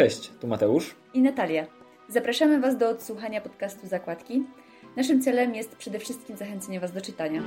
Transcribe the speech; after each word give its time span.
Cześć, 0.00 0.30
tu 0.40 0.46
Mateusz 0.46 0.96
i 1.14 1.22
Natalia. 1.22 1.66
Zapraszamy 2.08 2.60
Was 2.60 2.78
do 2.78 2.88
odsłuchania 2.88 3.40
podcastu 3.40 3.86
Zakładki. 3.86 4.44
Naszym 4.96 5.22
celem 5.22 5.54
jest 5.54 5.76
przede 5.76 5.98
wszystkim 5.98 6.36
zachęcenie 6.36 6.80
Was 6.80 6.92
do 6.92 7.00
czytania. 7.00 7.42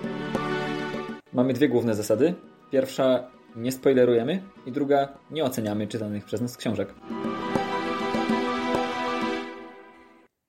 Mamy 1.34 1.54
dwie 1.54 1.70
główne 1.70 1.96
zasady. 1.96 2.34
Pierwsza, 2.72 3.32
nie 3.56 3.72
spoilerujemy 3.72 4.44
i 4.66 4.72
druga, 4.72 5.18
nie 5.32 5.44
oceniamy 5.44 5.88
czytanych 5.88 6.26
przez 6.26 6.42
nas 6.42 6.58
książek. 6.58 6.94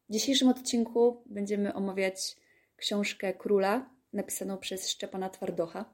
W 0.08 0.12
dzisiejszym 0.12 0.48
odcinku 0.48 1.22
będziemy 1.26 1.74
omawiać 1.74 2.36
książkę 2.76 3.34
Króla, 3.34 3.90
napisaną 4.12 4.58
przez 4.58 4.90
Szczepana 4.90 5.30
Twardocha. 5.30 5.84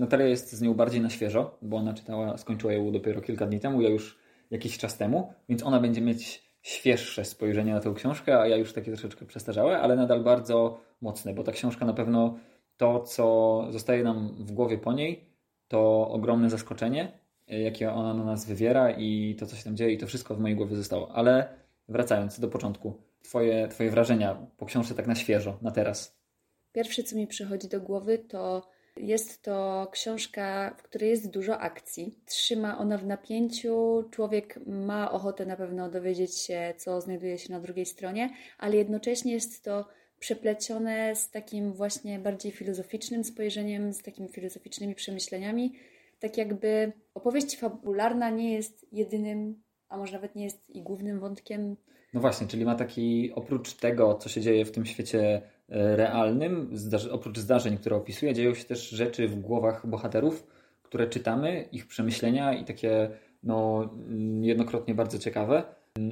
Natalia 0.00 0.26
jest 0.26 0.52
z 0.52 0.62
nią 0.62 0.74
bardziej 0.74 1.00
na 1.00 1.10
świeżo, 1.10 1.58
bo 1.62 1.76
ona 1.76 1.94
czytała, 1.94 2.38
skończyła 2.38 2.72
ją 2.72 2.92
dopiero 2.92 3.20
kilka 3.20 3.46
dni 3.46 3.60
temu, 3.60 3.82
ja 3.82 3.88
już 3.88 4.23
jakiś 4.54 4.78
czas 4.78 4.96
temu, 4.96 5.32
więc 5.48 5.62
ona 5.62 5.80
będzie 5.80 6.00
mieć 6.00 6.44
świeższe 6.62 7.24
spojrzenie 7.24 7.74
na 7.74 7.80
tę 7.80 7.92
książkę, 7.96 8.40
a 8.40 8.46
ja 8.46 8.56
już 8.56 8.72
takie 8.72 8.92
troszeczkę 8.92 9.26
przestarzałe, 9.26 9.78
ale 9.78 9.96
nadal 9.96 10.24
bardzo 10.24 10.80
mocne, 11.00 11.34
bo 11.34 11.42
ta 11.42 11.52
książka 11.52 11.84
na 11.84 11.94
pewno 11.94 12.38
to, 12.76 13.00
co 13.00 13.66
zostaje 13.70 14.04
nam 14.04 14.34
w 14.38 14.52
głowie 14.52 14.78
po 14.78 14.92
niej, 14.92 15.24
to 15.68 16.08
ogromne 16.08 16.50
zaskoczenie, 16.50 17.12
jakie 17.46 17.92
ona 17.92 18.14
na 18.14 18.24
nas 18.24 18.46
wywiera 18.46 18.90
i 18.90 19.36
to, 19.38 19.46
co 19.46 19.56
się 19.56 19.64
tam 19.64 19.76
dzieje, 19.76 19.92
i 19.92 19.98
to 19.98 20.06
wszystko 20.06 20.34
w 20.34 20.40
mojej 20.40 20.56
głowie 20.56 20.76
zostało. 20.76 21.12
Ale 21.12 21.48
wracając 21.88 22.40
do 22.40 22.48
początku, 22.48 23.02
twoje, 23.22 23.68
twoje 23.68 23.90
wrażenia 23.90 24.46
po 24.56 24.66
książce 24.66 24.94
tak 24.94 25.06
na 25.06 25.14
świeżo, 25.14 25.58
na 25.62 25.70
teraz. 25.70 26.18
Pierwsze, 26.72 27.02
co 27.02 27.16
mi 27.16 27.26
przychodzi 27.26 27.68
do 27.68 27.80
głowy, 27.80 28.18
to 28.18 28.68
jest 28.96 29.42
to 29.42 29.88
książka, 29.92 30.74
w 30.78 30.82
której 30.82 31.10
jest 31.10 31.30
dużo 31.30 31.58
akcji. 31.58 32.18
Trzyma 32.26 32.78
ona 32.78 32.98
w 32.98 33.06
napięciu. 33.06 34.04
Człowiek 34.10 34.60
ma 34.66 35.12
ochotę 35.12 35.46
na 35.46 35.56
pewno 35.56 35.90
dowiedzieć 35.90 36.38
się, 36.38 36.74
co 36.76 37.00
znajduje 37.00 37.38
się 37.38 37.52
na 37.52 37.60
drugiej 37.60 37.86
stronie, 37.86 38.30
ale 38.58 38.76
jednocześnie 38.76 39.32
jest 39.32 39.64
to 39.64 39.88
przeplecione 40.18 41.16
z 41.16 41.30
takim 41.30 41.72
właśnie 41.72 42.18
bardziej 42.18 42.52
filozoficznym 42.52 43.24
spojrzeniem, 43.24 43.92
z 43.92 44.02
takimi 44.02 44.28
filozoficznymi 44.28 44.94
przemyśleniami. 44.94 45.72
Tak 46.20 46.36
jakby 46.36 46.92
opowieść 47.14 47.58
fabularna 47.58 48.30
nie 48.30 48.54
jest 48.54 48.86
jedynym, 48.92 49.62
a 49.88 49.96
może 49.96 50.12
nawet 50.12 50.34
nie 50.34 50.44
jest 50.44 50.70
i 50.70 50.82
głównym 50.82 51.20
wątkiem. 51.20 51.76
No 52.14 52.20
właśnie, 52.20 52.46
czyli 52.46 52.64
ma 52.64 52.74
taki, 52.74 53.32
oprócz 53.34 53.72
tego, 53.72 54.14
co 54.14 54.28
się 54.28 54.40
dzieje 54.40 54.64
w 54.64 54.70
tym 54.70 54.86
świecie 54.86 55.42
e, 55.68 55.96
realnym, 55.96 56.70
oprócz 57.10 57.38
zdarzeń, 57.38 57.76
które 57.78 57.96
opisuje, 57.96 58.34
dzieją 58.34 58.54
się 58.54 58.64
też 58.64 58.88
rzeczy 58.90 59.28
w 59.28 59.40
głowach 59.40 59.86
bohaterów, 59.86 60.46
które 60.82 61.06
czytamy, 61.06 61.68
ich 61.72 61.86
przemyślenia 61.86 62.54
i 62.54 62.64
takie 62.64 63.10
no, 63.42 63.90
jednokrotnie 64.40 64.94
bardzo 64.94 65.18
ciekawe. 65.18 65.62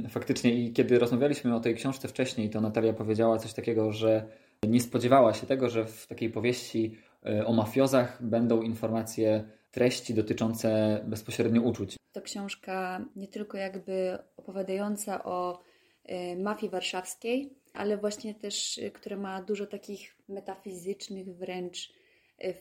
Faktycznie 0.08 0.54
i 0.54 0.72
kiedy 0.72 0.98
rozmawialiśmy 0.98 1.54
o 1.54 1.60
tej 1.60 1.74
książce 1.74 2.08
wcześniej, 2.08 2.50
to 2.50 2.60
Natalia 2.60 2.92
powiedziała 2.92 3.38
coś 3.38 3.52
takiego, 3.52 3.92
że 3.92 4.26
nie 4.68 4.80
spodziewała 4.80 5.34
się 5.34 5.46
tego, 5.46 5.68
że 5.68 5.84
w 5.84 6.06
takiej 6.06 6.30
powieści 6.30 6.98
e, 7.26 7.46
o 7.46 7.52
mafiozach 7.52 8.22
będą 8.22 8.62
informacje, 8.62 9.44
treści 9.70 10.14
dotyczące 10.14 11.00
bezpośrednio 11.04 11.62
uczuć. 11.62 11.96
To 12.12 12.22
książka 12.22 13.04
nie 13.16 13.28
tylko 13.28 13.58
jakby 13.58 14.18
opowiadająca 14.36 15.24
o 15.24 15.62
e, 16.04 16.36
mafii 16.36 16.72
warszawskiej, 16.72 17.50
ale 17.72 17.96
właśnie 17.96 18.34
też, 18.34 18.78
e, 18.78 18.90
która 18.90 19.16
ma 19.16 19.42
dużo 19.42 19.66
takich 19.66 20.16
metafizycznych 20.28 21.36
wręcz 21.36 21.92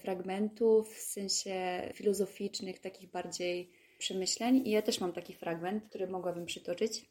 fragmentów, 0.01 0.95
w 0.95 1.01
sensie 1.01 1.81
filozoficznych, 1.93 2.79
takich 2.79 3.11
bardziej 3.11 3.71
przemyśleń. 3.97 4.67
I 4.67 4.69
ja 4.69 4.81
też 4.81 4.99
mam 4.99 5.13
taki 5.13 5.33
fragment, 5.33 5.83
który 5.89 6.07
mogłabym 6.07 6.45
przytoczyć. 6.45 7.09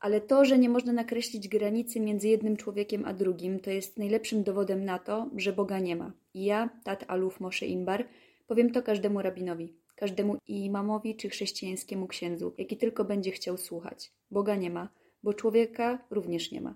Ale 0.00 0.20
to, 0.20 0.44
że 0.44 0.58
nie 0.58 0.68
można 0.68 0.92
nakreślić 0.92 1.48
granicy 1.48 2.00
między 2.00 2.28
jednym 2.28 2.56
człowiekiem 2.56 3.04
a 3.04 3.12
drugim, 3.12 3.60
to 3.60 3.70
jest 3.70 3.98
najlepszym 3.98 4.42
dowodem 4.42 4.84
na 4.84 4.98
to, 4.98 5.30
że 5.36 5.52
Boga 5.52 5.78
nie 5.78 5.96
ma. 5.96 6.12
I 6.34 6.44
ja, 6.44 6.68
Tat 6.84 7.04
Aluf 7.08 7.40
Moshe 7.40 7.66
Inbar, 7.66 8.08
powiem 8.46 8.70
to 8.72 8.82
każdemu 8.82 9.22
rabinowi, 9.22 9.74
każdemu 9.98 10.36
imamowi 10.46 11.16
czy 11.16 11.28
chrześcijańskiemu 11.28 12.06
księdzu, 12.06 12.54
jaki 12.58 12.76
tylko 12.76 13.04
będzie 13.04 13.30
chciał 13.30 13.56
słuchać. 13.58 14.12
Boga 14.30 14.56
nie 14.56 14.70
ma, 14.70 14.88
bo 15.22 15.34
człowieka 15.34 16.06
również 16.10 16.52
nie 16.52 16.60
ma. 16.60 16.74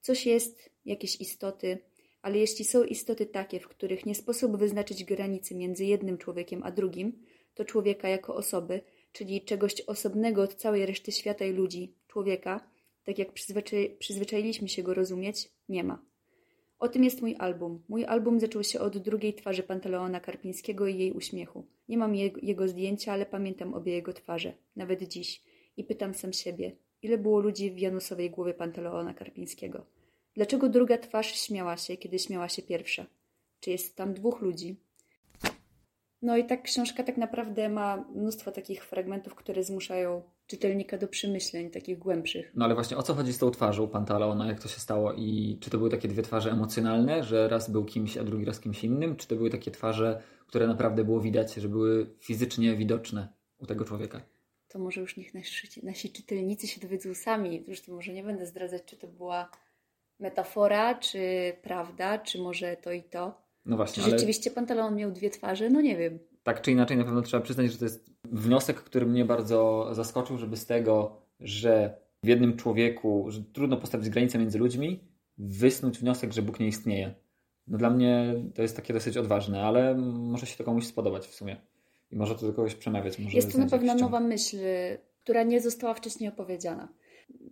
Coś 0.00 0.26
jest, 0.26 0.70
jakieś 0.84 1.20
istoty, 1.20 1.78
ale 2.22 2.38
jeśli 2.38 2.64
są 2.64 2.84
istoty 2.84 3.26
takie, 3.26 3.60
w 3.60 3.68
których 3.68 4.06
nie 4.06 4.14
sposób 4.14 4.56
wyznaczyć 4.56 5.04
granicy 5.04 5.54
między 5.54 5.84
jednym 5.84 6.18
człowiekiem 6.18 6.62
a 6.62 6.70
drugim, 6.70 7.22
to 7.54 7.64
człowieka 7.64 8.08
jako 8.08 8.34
osoby, 8.34 8.80
czyli 9.12 9.44
czegoś 9.44 9.80
osobnego 9.80 10.42
od 10.42 10.54
całej 10.54 10.86
reszty 10.86 11.12
świata 11.12 11.44
i 11.44 11.52
ludzi, 11.52 11.94
człowieka, 12.06 12.70
tak 13.04 13.18
jak 13.18 13.32
przyzwyczai 13.32 13.96
przyzwyczailiśmy 13.98 14.68
się 14.68 14.82
go 14.82 14.94
rozumieć, 14.94 15.48
nie 15.68 15.84
ma. 15.84 16.09
O 16.80 16.88
tym 16.88 17.04
jest 17.04 17.22
mój 17.22 17.36
album. 17.38 17.82
Mój 17.88 18.04
album 18.04 18.40
zaczął 18.40 18.64
się 18.64 18.80
od 18.80 18.98
drugiej 18.98 19.34
twarzy 19.34 19.62
Pantaleona 19.62 20.20
Karpińskiego 20.20 20.86
i 20.86 20.98
jej 20.98 21.12
uśmiechu. 21.12 21.66
Nie 21.88 21.98
mam 21.98 22.14
jego, 22.42 22.68
zdjęcia, 22.68 23.12
ale 23.12 23.26
pamiętam 23.26 23.74
obie 23.74 23.92
jego 23.92 24.12
twarze, 24.12 24.52
nawet 24.76 25.02
dziś. 25.02 25.42
I 25.76 25.84
pytam 25.84 26.14
sam 26.14 26.32
siebie, 26.32 26.76
ile 27.02 27.18
było 27.18 27.40
ludzi 27.40 27.70
w 27.70 27.78
Janusowej 27.78 28.30
głowie 28.30 28.54
Pantaleona 28.54 29.14
Karpińskiego? 29.14 29.86
Dlaczego 30.34 30.68
druga 30.68 30.98
twarz 30.98 31.40
śmiała 31.40 31.76
się, 31.76 31.96
kiedy 31.96 32.18
śmiała 32.18 32.48
się 32.48 32.62
pierwsza? 32.62 33.06
Czy 33.60 33.70
jest 33.70 33.96
tam 33.96 34.14
dwóch 34.14 34.40
ludzi? 34.40 34.76
No 36.22 36.36
i 36.36 36.46
tak 36.46 36.62
książka 36.62 37.02
tak 37.02 37.16
naprawdę 37.16 37.68
ma 37.68 37.96
mnóstwo 38.14 38.52
takich 38.52 38.84
fragmentów, 38.84 39.34
które 39.34 39.64
zmuszają 39.64 40.22
czytelnika 40.50 40.98
do 40.98 41.08
przemyśleń 41.08 41.70
takich 41.70 41.98
głębszych. 41.98 42.52
No 42.54 42.64
ale 42.64 42.74
właśnie 42.74 42.96
o 42.96 43.02
co 43.02 43.14
chodzi 43.14 43.32
z 43.32 43.38
tą 43.38 43.50
twarzą 43.50 43.88
Pantaleona, 43.88 44.46
jak 44.46 44.60
to 44.60 44.68
się 44.68 44.80
stało 44.80 45.12
i 45.12 45.58
czy 45.60 45.70
to 45.70 45.78
były 45.78 45.90
takie 45.90 46.08
dwie 46.08 46.22
twarze 46.22 46.50
emocjonalne, 46.50 47.24
że 47.24 47.48
raz 47.48 47.70
był 47.70 47.84
kimś, 47.84 48.16
a 48.16 48.24
drugi 48.24 48.44
raz 48.44 48.60
kimś 48.60 48.84
innym, 48.84 49.16
czy 49.16 49.28
to 49.28 49.36
były 49.36 49.50
takie 49.50 49.70
twarze, 49.70 50.22
które 50.46 50.66
naprawdę 50.66 51.04
było 51.04 51.20
widać, 51.20 51.54
że 51.54 51.68
były 51.68 52.16
fizycznie 52.18 52.76
widoczne 52.76 53.28
u 53.58 53.66
tego 53.66 53.84
człowieka? 53.84 54.22
To 54.68 54.78
może 54.78 55.00
już 55.00 55.16
niech 55.16 55.34
nasi, 55.34 55.86
nasi 55.86 56.12
czytelnicy 56.12 56.66
się 56.66 56.80
dowiedzą 56.80 57.14
sami. 57.14 57.62
Zresztą 57.66 57.94
może 57.94 58.12
nie 58.12 58.22
będę 58.22 58.46
zdradzać, 58.46 58.82
czy 58.84 58.96
to 58.96 59.06
była 59.06 59.50
metafora, 60.18 60.94
czy 60.94 61.52
prawda, 61.62 62.18
czy 62.18 62.38
może 62.38 62.76
to 62.76 62.92
i 62.92 63.02
to. 63.02 63.42
No 63.64 63.76
właśnie. 63.76 64.02
Czy 64.02 64.10
rzeczywiście 64.10 64.50
ale... 64.50 64.54
Pantaleon 64.54 64.96
miał 64.96 65.12
dwie 65.12 65.30
twarze? 65.30 65.70
No 65.70 65.80
nie 65.80 65.96
wiem. 65.96 66.18
Tak 66.42 66.60
czy 66.60 66.72
inaczej, 66.72 66.96
na 66.96 67.04
pewno 67.04 67.22
trzeba 67.22 67.42
przyznać, 67.42 67.72
że 67.72 67.78
to 67.78 67.84
jest 67.84 68.10
wniosek, 68.24 68.76
który 68.76 69.06
mnie 69.06 69.24
bardzo 69.24 69.88
zaskoczył, 69.92 70.38
żeby 70.38 70.56
z 70.56 70.66
tego, 70.66 71.22
że 71.40 72.00
w 72.22 72.28
jednym 72.28 72.56
człowieku, 72.56 73.26
że 73.28 73.42
trudno 73.52 73.76
postawić 73.76 74.10
granicę 74.10 74.38
między 74.38 74.58
ludźmi, 74.58 75.00
wysnuć 75.38 75.98
wniosek, 75.98 76.32
że 76.32 76.42
Bóg 76.42 76.60
nie 76.60 76.68
istnieje. 76.68 77.14
No 77.66 77.78
dla 77.78 77.90
mnie 77.90 78.34
to 78.54 78.62
jest 78.62 78.76
takie 78.76 78.94
dosyć 78.94 79.16
odważne, 79.16 79.62
ale 79.62 79.94
może 79.94 80.46
się 80.46 80.56
to 80.56 80.64
komuś 80.64 80.86
spodobać 80.86 81.26
w 81.26 81.34
sumie. 81.34 81.56
I 82.10 82.16
może 82.16 82.34
to 82.34 82.46
do 82.46 82.52
kogoś 82.52 82.74
przemawiać. 82.74 83.18
Może 83.18 83.36
jest 83.36 83.52
to 83.52 83.58
na 83.58 83.66
pewno 83.66 83.94
nowa 83.94 84.20
myśl, 84.20 84.56
która 85.20 85.42
nie 85.42 85.60
została 85.60 85.94
wcześniej 85.94 86.28
opowiedziana. 86.28 86.88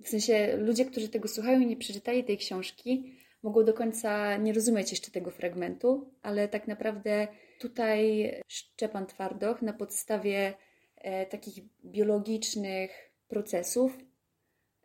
W 0.02 0.08
sensie 0.08 0.56
ludzie, 0.56 0.84
którzy 0.84 1.08
tego 1.08 1.28
słuchają 1.28 1.60
i 1.60 1.66
nie 1.66 1.76
przeczytali 1.76 2.24
tej 2.24 2.38
książki, 2.38 3.14
mogą 3.42 3.64
do 3.64 3.74
końca 3.74 4.36
nie 4.36 4.52
rozumieć 4.52 4.90
jeszcze 4.90 5.10
tego 5.10 5.30
fragmentu, 5.30 6.10
ale 6.22 6.48
tak 6.48 6.68
naprawdę 6.68 7.28
tutaj 7.58 8.32
Szczepan 8.48 9.06
Twardoch 9.06 9.62
na 9.62 9.72
podstawie 9.72 10.54
e, 10.96 11.26
takich 11.26 11.64
biologicznych 11.84 13.12
procesów, 13.28 13.98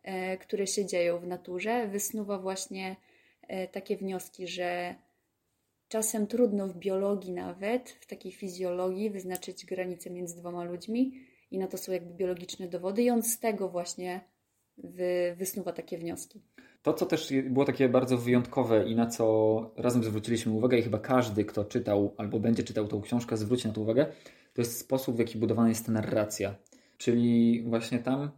e, 0.02 0.38
które 0.38 0.66
się 0.66 0.86
dzieją 0.86 1.18
w 1.18 1.26
naturze, 1.26 1.88
wysnuwa 1.88 2.38
właśnie 2.38 2.96
e, 3.42 3.68
takie 3.68 3.96
wnioski, 3.96 4.48
że 4.48 4.94
czasem 5.88 6.26
trudno 6.26 6.68
w 6.68 6.76
biologii 6.76 7.32
nawet, 7.32 7.90
w 7.90 8.06
takiej 8.06 8.32
fizjologii 8.32 9.10
wyznaczyć 9.10 9.66
granicę 9.66 10.10
między 10.10 10.36
dwoma 10.36 10.64
ludźmi 10.64 11.12
i 11.50 11.58
na 11.58 11.66
to 11.66 11.78
są 11.78 11.92
jakby 11.92 12.14
biologiczne 12.14 12.68
dowody 12.68 13.02
i 13.02 13.10
on 13.10 13.22
z 13.22 13.38
tego 13.38 13.68
właśnie 13.68 14.20
wy, 14.78 15.34
wysnuwa 15.38 15.72
takie 15.72 15.98
wnioski. 15.98 16.42
To, 16.84 16.92
co 16.92 17.06
też 17.06 17.32
było 17.50 17.64
takie 17.64 17.88
bardzo 17.88 18.18
wyjątkowe 18.18 18.88
i 18.88 18.96
na 18.96 19.06
co 19.06 19.74
razem 19.76 20.04
zwróciliśmy 20.04 20.52
uwagę, 20.52 20.78
i 20.78 20.82
chyba 20.82 20.98
każdy, 20.98 21.44
kto 21.44 21.64
czytał 21.64 22.14
albo 22.16 22.40
będzie 22.40 22.62
czytał 22.62 22.88
tą 22.88 23.00
książkę, 23.00 23.36
zwróci 23.36 23.68
na 23.68 23.74
to 23.74 23.80
uwagę, 23.80 24.06
to 24.54 24.62
jest 24.62 24.78
sposób, 24.78 25.16
w 25.16 25.18
jaki 25.18 25.38
budowana 25.38 25.68
jest 25.68 25.86
ta 25.86 25.92
narracja. 25.92 26.54
Czyli 26.98 27.62
właśnie 27.62 27.98
tam 27.98 28.30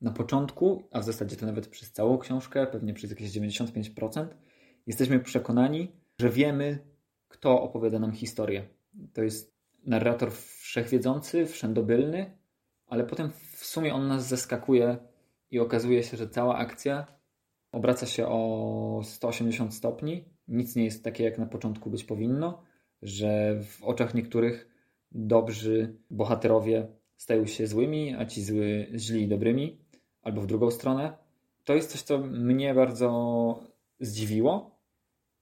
na 0.00 0.10
początku, 0.10 0.88
a 0.90 1.00
w 1.00 1.04
zasadzie 1.04 1.36
to 1.36 1.46
nawet 1.46 1.68
przez 1.68 1.92
całą 1.92 2.18
książkę, 2.18 2.66
pewnie 2.66 2.94
przez 2.94 3.10
jakieś 3.10 3.30
95%, 3.30 4.26
jesteśmy 4.86 5.20
przekonani, 5.20 5.92
że 6.20 6.30
wiemy, 6.30 6.78
kto 7.28 7.62
opowiada 7.62 7.98
nam 7.98 8.12
historię. 8.12 8.68
To 9.12 9.22
jest 9.22 9.54
narrator 9.86 10.32
wszechwiedzący, 10.32 11.46
wszędobylny, 11.46 12.38
ale 12.86 13.04
potem 13.04 13.30
w 13.56 13.64
sumie 13.64 13.94
on 13.94 14.08
nas 14.08 14.28
zaskakuje 14.28 14.96
i 15.50 15.58
okazuje 15.58 16.02
się, 16.02 16.16
że 16.16 16.28
cała 16.28 16.56
akcja 16.56 17.19
obraca 17.72 18.06
się 18.06 18.26
o 18.26 19.00
180 19.04 19.74
stopni. 19.74 20.24
Nic 20.48 20.76
nie 20.76 20.84
jest 20.84 21.04
takie, 21.04 21.24
jak 21.24 21.38
na 21.38 21.46
początku 21.46 21.90
być 21.90 22.04
powinno, 22.04 22.62
że 23.02 23.60
w 23.64 23.84
oczach 23.84 24.14
niektórych 24.14 24.68
dobrzy 25.12 25.96
bohaterowie 26.10 26.88
stają 27.16 27.46
się 27.46 27.66
złymi, 27.66 28.14
a 28.14 28.26
ci 28.26 28.44
zły 28.44 28.86
źli 28.94 29.28
dobrymi, 29.28 29.78
albo 30.22 30.40
w 30.40 30.46
drugą 30.46 30.70
stronę. 30.70 31.16
To 31.64 31.74
jest 31.74 31.90
coś, 31.90 32.02
co 32.02 32.18
mnie 32.18 32.74
bardzo 32.74 33.60
zdziwiło 34.00 34.78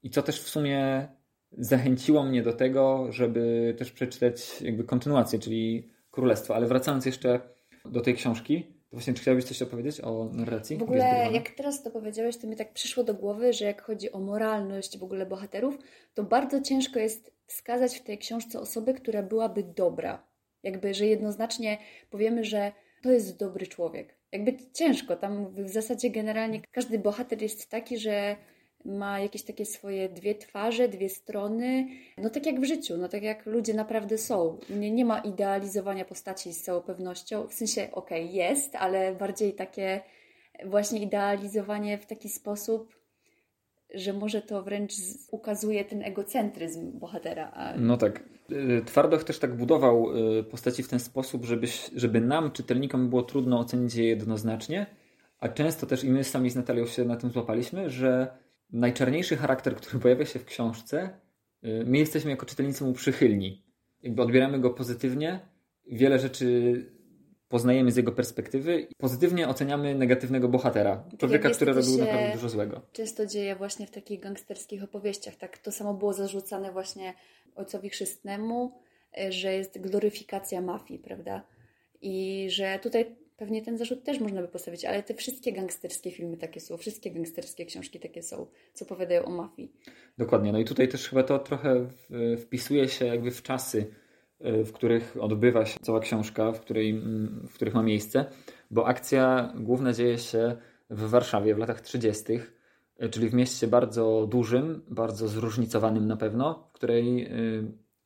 i 0.03 0.11
co 0.11 0.23
też 0.23 0.41
w 0.41 0.49
sumie 0.49 1.09
zachęciło 1.53 2.25
mnie 2.25 2.43
do 2.43 2.53
tego, 2.53 3.13
żeby 3.13 3.75
też 3.79 3.93
przeczytać 3.93 4.63
jakby 4.63 4.85
kontynuację, 4.85 5.39
czyli 5.39 5.89
Królestwo. 6.11 6.55
Ale 6.55 6.67
wracając 6.67 7.07
jeszcze 7.07 7.41
do 7.85 8.01
tej 8.01 8.15
książki, 8.15 8.78
to 8.91 8.97
właśnie 8.97 9.15
czy 9.15 9.23
chciałabyś 9.23 9.45
coś 9.45 9.63
opowiedzieć 9.63 10.01
o 10.01 10.31
narracji? 10.33 10.77
W 10.77 10.83
ogóle 10.83 11.29
jak 11.33 11.51
teraz 11.51 11.83
to 11.83 11.91
powiedziałeś, 11.91 12.37
to 12.37 12.47
mi 12.47 12.57
tak 12.57 12.73
przyszło 12.73 13.05
do 13.05 13.15
głowy, 13.15 13.53
że 13.53 13.65
jak 13.65 13.83
chodzi 13.83 14.13
o 14.13 14.19
moralność 14.19 14.99
w 14.99 15.03
ogóle 15.03 15.27
bohaterów, 15.27 15.79
to 16.15 16.25
bardzo 16.25 16.61
ciężko 16.61 16.99
jest 16.99 17.33
wskazać 17.47 17.99
w 17.99 18.03
tej 18.03 18.19
książce 18.19 18.61
osobę, 18.61 18.95
która 18.95 19.23
byłaby 19.23 19.63
dobra. 19.63 20.27
Jakby, 20.63 20.95
że 20.95 21.07
jednoznacznie 21.07 21.79
powiemy, 22.11 22.45
że 22.45 22.73
to 23.03 23.11
jest 23.11 23.39
dobry 23.39 23.67
człowiek. 23.67 24.19
Jakby 24.33 24.57
ciężko, 24.73 25.17
tam 25.17 25.55
w 25.55 25.69
zasadzie 25.69 26.11
generalnie 26.11 26.61
każdy 26.71 26.99
bohater 26.99 27.43
jest 27.43 27.71
taki, 27.71 27.99
że 27.99 28.37
ma 28.85 29.21
jakieś 29.21 29.43
takie 29.43 29.67
swoje 29.67 30.09
dwie 30.09 30.35
twarze, 30.35 30.89
dwie 30.89 31.09
strony, 31.09 31.89
no 32.19 32.31
tak 32.31 32.47
jak 32.47 32.61
w 32.61 32.65
życiu, 32.65 32.97
no 32.97 33.09
tak 33.09 33.23
jak 33.23 33.47
ludzie 33.47 33.75
naprawdę 33.75 34.19
są. 34.19 34.59
Nie, 34.71 34.91
nie 34.91 35.05
ma 35.05 35.19
idealizowania 35.19 36.05
postaci 36.05 36.53
z 36.53 36.63
całą 36.63 36.81
pewnością, 36.81 37.47
w 37.47 37.55
sensie 37.55 37.89
okej, 37.93 38.25
okay, 38.25 38.35
jest, 38.35 38.77
ale 38.77 39.15
bardziej 39.15 39.53
takie 39.53 40.01
właśnie 40.65 41.03
idealizowanie 41.03 41.99
w 41.99 42.07
taki 42.07 42.29
sposób, 42.29 42.99
że 43.95 44.13
może 44.13 44.43
to 44.43 44.63
wręcz 44.63 44.93
ukazuje 45.31 45.85
ten 45.85 46.03
egocentryzm 46.03 46.99
bohatera. 46.99 47.51
A... 47.55 47.77
No 47.77 47.97
tak. 47.97 48.23
Y, 48.53 48.83
Twardoch 48.85 49.25
też 49.25 49.39
tak 49.39 49.57
budował 49.57 50.17
y, 50.39 50.45
postaci 50.45 50.83
w 50.83 50.89
ten 50.89 51.01
sposób, 51.01 51.45
żeby, 51.45 51.67
żeby 51.95 52.21
nam, 52.21 52.51
czytelnikom, 52.53 53.09
było 53.09 53.23
trudno 53.23 53.59
ocenić 53.59 53.95
je 53.95 54.09
jednoznacznie, 54.09 54.87
a 55.41 55.49
często 55.49 55.87
też 55.87 56.05
i 56.05 56.11
my 56.11 56.25
sami 56.25 56.51
z 56.51 56.57
Natalią 56.57 56.87
się 56.87 57.05
na 57.05 57.17
tym 57.17 57.31
złapaliśmy, 57.31 57.91
że 57.91 58.29
najczarniejszy 58.73 59.37
charakter, 59.37 59.77
który 59.77 59.99
pojawia 59.99 60.27
się 60.27 60.39
w 60.39 60.45
książce, 60.45 61.11
y, 61.65 61.85
my 61.87 61.99
jesteśmy 61.99 62.31
jako 62.31 62.47
czytelnicy 62.47 62.85
mu 62.85 62.93
przychylni. 62.93 63.63
Jakby 64.03 64.23
odbieramy 64.23 64.61
go 64.61 64.71
pozytywnie, 64.71 65.41
wiele 65.87 66.19
rzeczy 66.19 66.47
poznajemy 67.49 67.93
z 67.93 67.97
jego 67.97 68.13
perspektywy 68.13 68.81
i 68.81 68.95
pozytywnie 68.95 69.49
oceniamy 69.49 69.95
negatywnego 69.95 70.49
bohatera. 70.49 70.97
Tak 70.97 71.21
człowieka, 71.21 71.51
który 71.51 71.73
robił 71.73 71.99
naprawdę 71.99 72.33
dużo 72.33 72.49
złego. 72.49 72.81
Często 72.93 73.27
dzieje 73.27 73.57
właśnie 73.57 73.87
w 73.87 73.91
takich 73.91 74.21
gangsterskich 74.21 74.83
opowieściach. 74.83 75.37
Tak, 75.37 75.59
to 75.59 75.73
samo 75.73 75.95
było 75.95 76.13
zarzucane 76.13 76.73
właśnie 76.73 77.15
ojcowi 77.55 77.89
chrzestnemu, 77.89 78.73
y, 79.19 79.33
że 79.33 79.55
jest 79.55 79.81
gloryfikacja 79.81 80.61
mafii, 80.61 81.01
prawda? 81.01 81.43
I 82.01 82.47
że 82.51 82.79
tutaj 82.83 83.17
Pewnie 83.39 83.63
ten 83.63 83.79
zarzut 83.79 84.05
też 84.05 84.21
można 84.21 84.43
by 84.43 84.49
postawić, 84.49 84.85
ale 84.85 85.03
te 85.03 85.15
wszystkie 85.15 85.53
gangsterskie 85.53 86.11
filmy 86.11 86.37
takie 86.37 86.61
są, 86.61 86.77
wszystkie 86.77 87.11
gangsterskie 87.11 87.67
książki 87.67 88.01
takie 88.01 88.23
są, 88.23 88.47
co 88.73 88.85
opowiadają 88.85 89.25
o 89.25 89.31
mafii. 89.31 89.73
Dokładnie. 90.19 90.53
No 90.53 90.59
i 90.59 90.65
tutaj 90.65 90.89
też 90.89 91.09
chyba 91.09 91.23
to 91.23 91.39
trochę 91.39 91.87
wpisuje 92.39 92.89
się 92.89 93.07
jakby 93.07 93.31
w 93.31 93.43
czasy, 93.43 93.87
e, 94.41 94.65
w 94.65 94.73
których 94.73 95.17
odbywa 95.21 95.67
się 95.67 95.81
cała 95.83 96.01
książka, 96.01 96.53
w, 96.53 96.61
której, 96.61 97.01
w 97.49 97.55
których 97.55 97.75
ma 97.75 97.83
miejsce, 97.83 98.25
bo 98.71 98.87
akcja 98.87 99.53
główna 99.57 99.93
dzieje 99.93 100.19
się 100.19 100.57
w 100.91 101.11
Warszawie 101.11 101.55
w 101.55 101.59
latach 101.59 101.81
30., 101.81 102.25
e, 102.99 103.09
czyli 103.09 103.29
w 103.29 103.35
mieście 103.35 103.67
bardzo 103.67 104.27
dużym, 104.31 104.83
bardzo 104.89 105.29
zróżnicowanym 105.29 106.07
na 106.07 106.17
pewno, 106.17 106.69
w 106.71 106.73
której 106.73 107.25
e, 107.25 107.31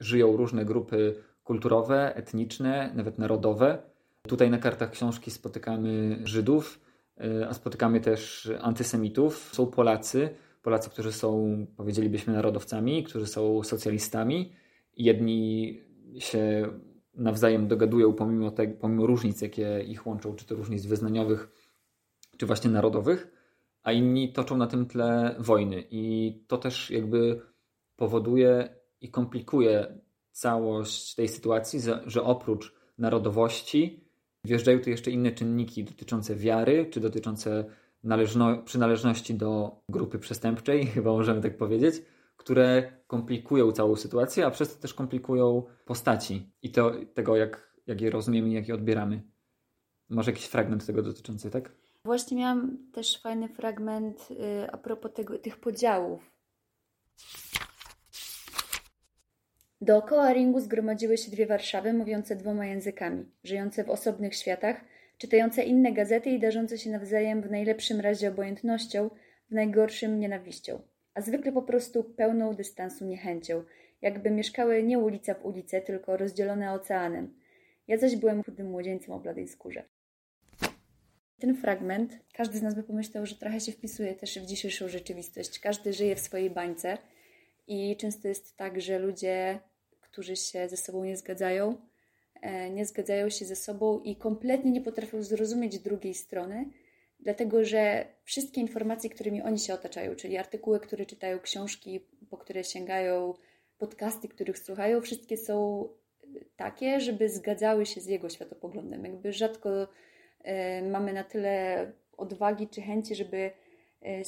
żyją 0.00 0.36
różne 0.36 0.64
grupy 0.64 1.14
kulturowe, 1.44 2.16
etniczne, 2.16 2.92
nawet 2.94 3.18
narodowe 3.18 3.91
Tutaj 4.28 4.50
na 4.50 4.58
kartach 4.58 4.90
książki 4.90 5.30
spotykamy 5.30 6.20
Żydów, 6.24 6.80
e, 7.20 7.48
a 7.48 7.54
spotykamy 7.54 8.00
też 8.00 8.50
antysemitów. 8.60 9.50
Są 9.54 9.66
Polacy, 9.66 10.34
Polacy, 10.62 10.90
którzy 10.90 11.12
są, 11.12 11.56
powiedzielibyśmy, 11.76 12.32
narodowcami, 12.32 13.04
którzy 13.04 13.26
są 13.26 13.62
socjalistami. 13.62 14.52
Jedni 14.96 15.80
się 16.18 16.68
nawzajem 17.14 17.68
dogadują 17.68 18.12
pomimo, 18.12 18.50
te, 18.50 18.68
pomimo 18.68 19.06
różnic, 19.06 19.42
jakie 19.42 19.84
ich 19.86 20.06
łączą, 20.06 20.34
czy 20.34 20.46
to 20.46 20.54
różnic 20.54 20.86
wyznaniowych, 20.86 21.48
czy 22.36 22.46
właśnie 22.46 22.70
narodowych, 22.70 23.30
a 23.82 23.92
inni 23.92 24.32
toczą 24.32 24.56
na 24.56 24.66
tym 24.66 24.86
tle 24.86 25.36
wojny. 25.38 25.84
I 25.90 26.32
to 26.46 26.58
też 26.58 26.90
jakby 26.90 27.40
powoduje 27.96 28.68
i 29.00 29.10
komplikuje 29.10 29.98
całość 30.30 31.14
tej 31.14 31.28
sytuacji, 31.28 31.80
że 32.06 32.22
oprócz 32.22 32.74
narodowości 32.98 34.02
Wjeżdżają 34.44 34.80
tu 34.80 34.90
jeszcze 34.90 35.10
inne 35.10 35.32
czynniki 35.32 35.84
dotyczące 35.84 36.36
wiary, 36.36 36.86
czy 36.90 37.00
dotyczące 37.00 37.64
należno- 38.04 38.62
przynależności 38.64 39.34
do 39.34 39.80
grupy 39.88 40.18
przestępczej, 40.18 40.86
chyba 40.94 41.12
możemy 41.12 41.40
tak 41.40 41.56
powiedzieć, 41.56 41.94
które 42.36 42.92
komplikują 43.06 43.72
całą 43.72 43.96
sytuację, 43.96 44.46
a 44.46 44.50
przez 44.50 44.74
to 44.74 44.82
też 44.82 44.94
komplikują 44.94 45.62
postaci 45.84 46.52
i 46.62 46.70
to, 46.70 46.92
tego, 47.14 47.36
jak, 47.36 47.72
jak 47.86 48.00
je 48.00 48.10
rozumiemy 48.10 48.48
i 48.48 48.52
jak 48.52 48.68
je 48.68 48.74
odbieramy. 48.74 49.22
Może 50.08 50.30
jakiś 50.30 50.46
fragment 50.46 50.86
tego 50.86 51.02
dotyczący, 51.02 51.50
tak? 51.50 51.72
Właśnie 52.04 52.36
miałam 52.36 52.78
też 52.92 53.20
fajny 53.20 53.48
fragment 53.48 54.30
yy, 54.30 54.70
a 54.72 54.76
propos 54.78 55.12
tego, 55.12 55.38
tych 55.38 55.60
podziałów 55.60 56.32
Dookoła 59.82 60.32
ringu 60.32 60.60
zgromadziły 60.60 61.18
się 61.18 61.30
dwie 61.30 61.46
Warszawy 61.46 61.92
mówiące 61.92 62.36
dwoma 62.36 62.66
językami, 62.66 63.26
żyjące 63.44 63.84
w 63.84 63.90
osobnych 63.90 64.34
światach, 64.34 64.80
czytające 65.18 65.62
inne 65.62 65.92
gazety 65.92 66.30
i 66.30 66.40
darzące 66.40 66.78
się 66.78 66.90
nawzajem 66.90 67.42
w 67.42 67.50
najlepszym 67.50 68.00
razie 68.00 68.28
obojętnością, 68.28 69.10
w 69.50 69.54
najgorszym 69.54 70.20
nienawiścią, 70.20 70.82
a 71.14 71.20
zwykle 71.20 71.52
po 71.52 71.62
prostu 71.62 72.04
pełną 72.04 72.54
dystansu 72.54 73.04
niechęcią, 73.04 73.64
jakby 74.02 74.30
mieszkały 74.30 74.82
nie 74.82 74.98
ulica 74.98 75.34
w 75.34 75.44
ulicę, 75.44 75.80
tylko 75.80 76.16
rozdzielone 76.16 76.72
oceanem. 76.72 77.34
Ja 77.88 77.98
zaś 77.98 78.16
byłem 78.16 78.42
chudym 78.42 78.66
młodzieńcem 78.66 79.14
o 79.14 79.20
bladej 79.20 79.48
skórze. 79.48 79.84
Ten 81.40 81.56
fragment, 81.56 82.18
każdy 82.32 82.58
z 82.58 82.62
nas 82.62 82.74
by 82.74 82.82
pomyślał, 82.82 83.26
że 83.26 83.36
trochę 83.36 83.60
się 83.60 83.72
wpisuje 83.72 84.14
też 84.14 84.38
w 84.38 84.46
dzisiejszą 84.46 84.88
rzeczywistość. 84.88 85.58
Każdy 85.58 85.92
żyje 85.92 86.16
w 86.16 86.20
swojej 86.20 86.50
bańce 86.50 86.98
i 87.66 87.96
często 87.96 88.28
jest 88.28 88.56
tak, 88.56 88.80
że 88.80 88.98
ludzie 88.98 89.60
którzy 90.12 90.36
się 90.36 90.68
ze 90.68 90.76
sobą 90.76 91.04
nie 91.04 91.16
zgadzają, 91.16 91.76
e, 92.40 92.70
nie 92.70 92.86
zgadzają 92.86 93.30
się 93.30 93.44
ze 93.44 93.56
sobą 93.56 94.00
i 94.00 94.16
kompletnie 94.16 94.70
nie 94.70 94.80
potrafią 94.80 95.22
zrozumieć 95.22 95.78
drugiej 95.78 96.14
strony, 96.14 96.70
dlatego 97.20 97.64
że 97.64 98.06
wszystkie 98.24 98.60
informacje, 98.60 99.10
którymi 99.10 99.42
oni 99.42 99.58
się 99.58 99.74
otaczają, 99.74 100.14
czyli 100.16 100.36
artykuły, 100.36 100.80
które 100.80 101.06
czytają, 101.06 101.40
książki, 101.40 102.00
po 102.30 102.38
które 102.38 102.64
sięgają, 102.64 103.34
podcasty, 103.78 104.28
których 104.28 104.58
słuchają, 104.58 105.00
wszystkie 105.00 105.36
są 105.36 105.84
e, 105.84 106.26
takie, 106.56 107.00
żeby 107.00 107.28
zgadzały 107.28 107.86
się 107.86 108.00
z 108.00 108.06
jego 108.06 108.28
światopoglądem. 108.28 109.04
Jakby 109.04 109.32
rzadko 109.32 109.88
e, 110.44 110.82
mamy 110.82 111.12
na 111.12 111.24
tyle 111.24 111.92
odwagi 112.16 112.68
czy 112.68 112.82
chęci, 112.82 113.14
żeby 113.14 113.50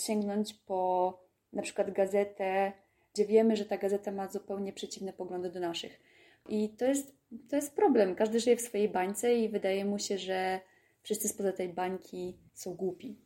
sięgnąć 0.07 0.55
po 0.55 1.21
na 1.53 1.63
przykład 1.63 1.91
gazetę 1.91 2.73
gdzie 3.15 3.27
wiemy, 3.27 3.57
że 3.57 3.65
ta 3.65 3.79
gazeta 3.79 4.13
ma 4.13 4.29
zupełnie 4.29 4.73
przeciwne 4.73 5.13
poglądy 5.13 5.51
do 5.51 5.61
naszych. 5.61 6.01
I 6.49 6.69
to 6.69 6.85
jest, 6.85 7.15
to 7.51 7.57
jest 7.57 7.77
problem. 7.77 8.15
Każdy 8.15 8.41
żyje 8.41 8.57
w 8.57 8.61
swojej 8.61 8.89
bańce 8.89 9.35
i 9.35 9.49
wydaje 9.49 9.85
mu 9.85 9.99
się, 9.99 10.19
że 10.19 10.61
wszyscy 11.03 11.29
spoza 11.29 11.53
tej 11.53 11.69
bańki 11.69 12.39
są 12.55 12.75
głupi. 12.75 13.17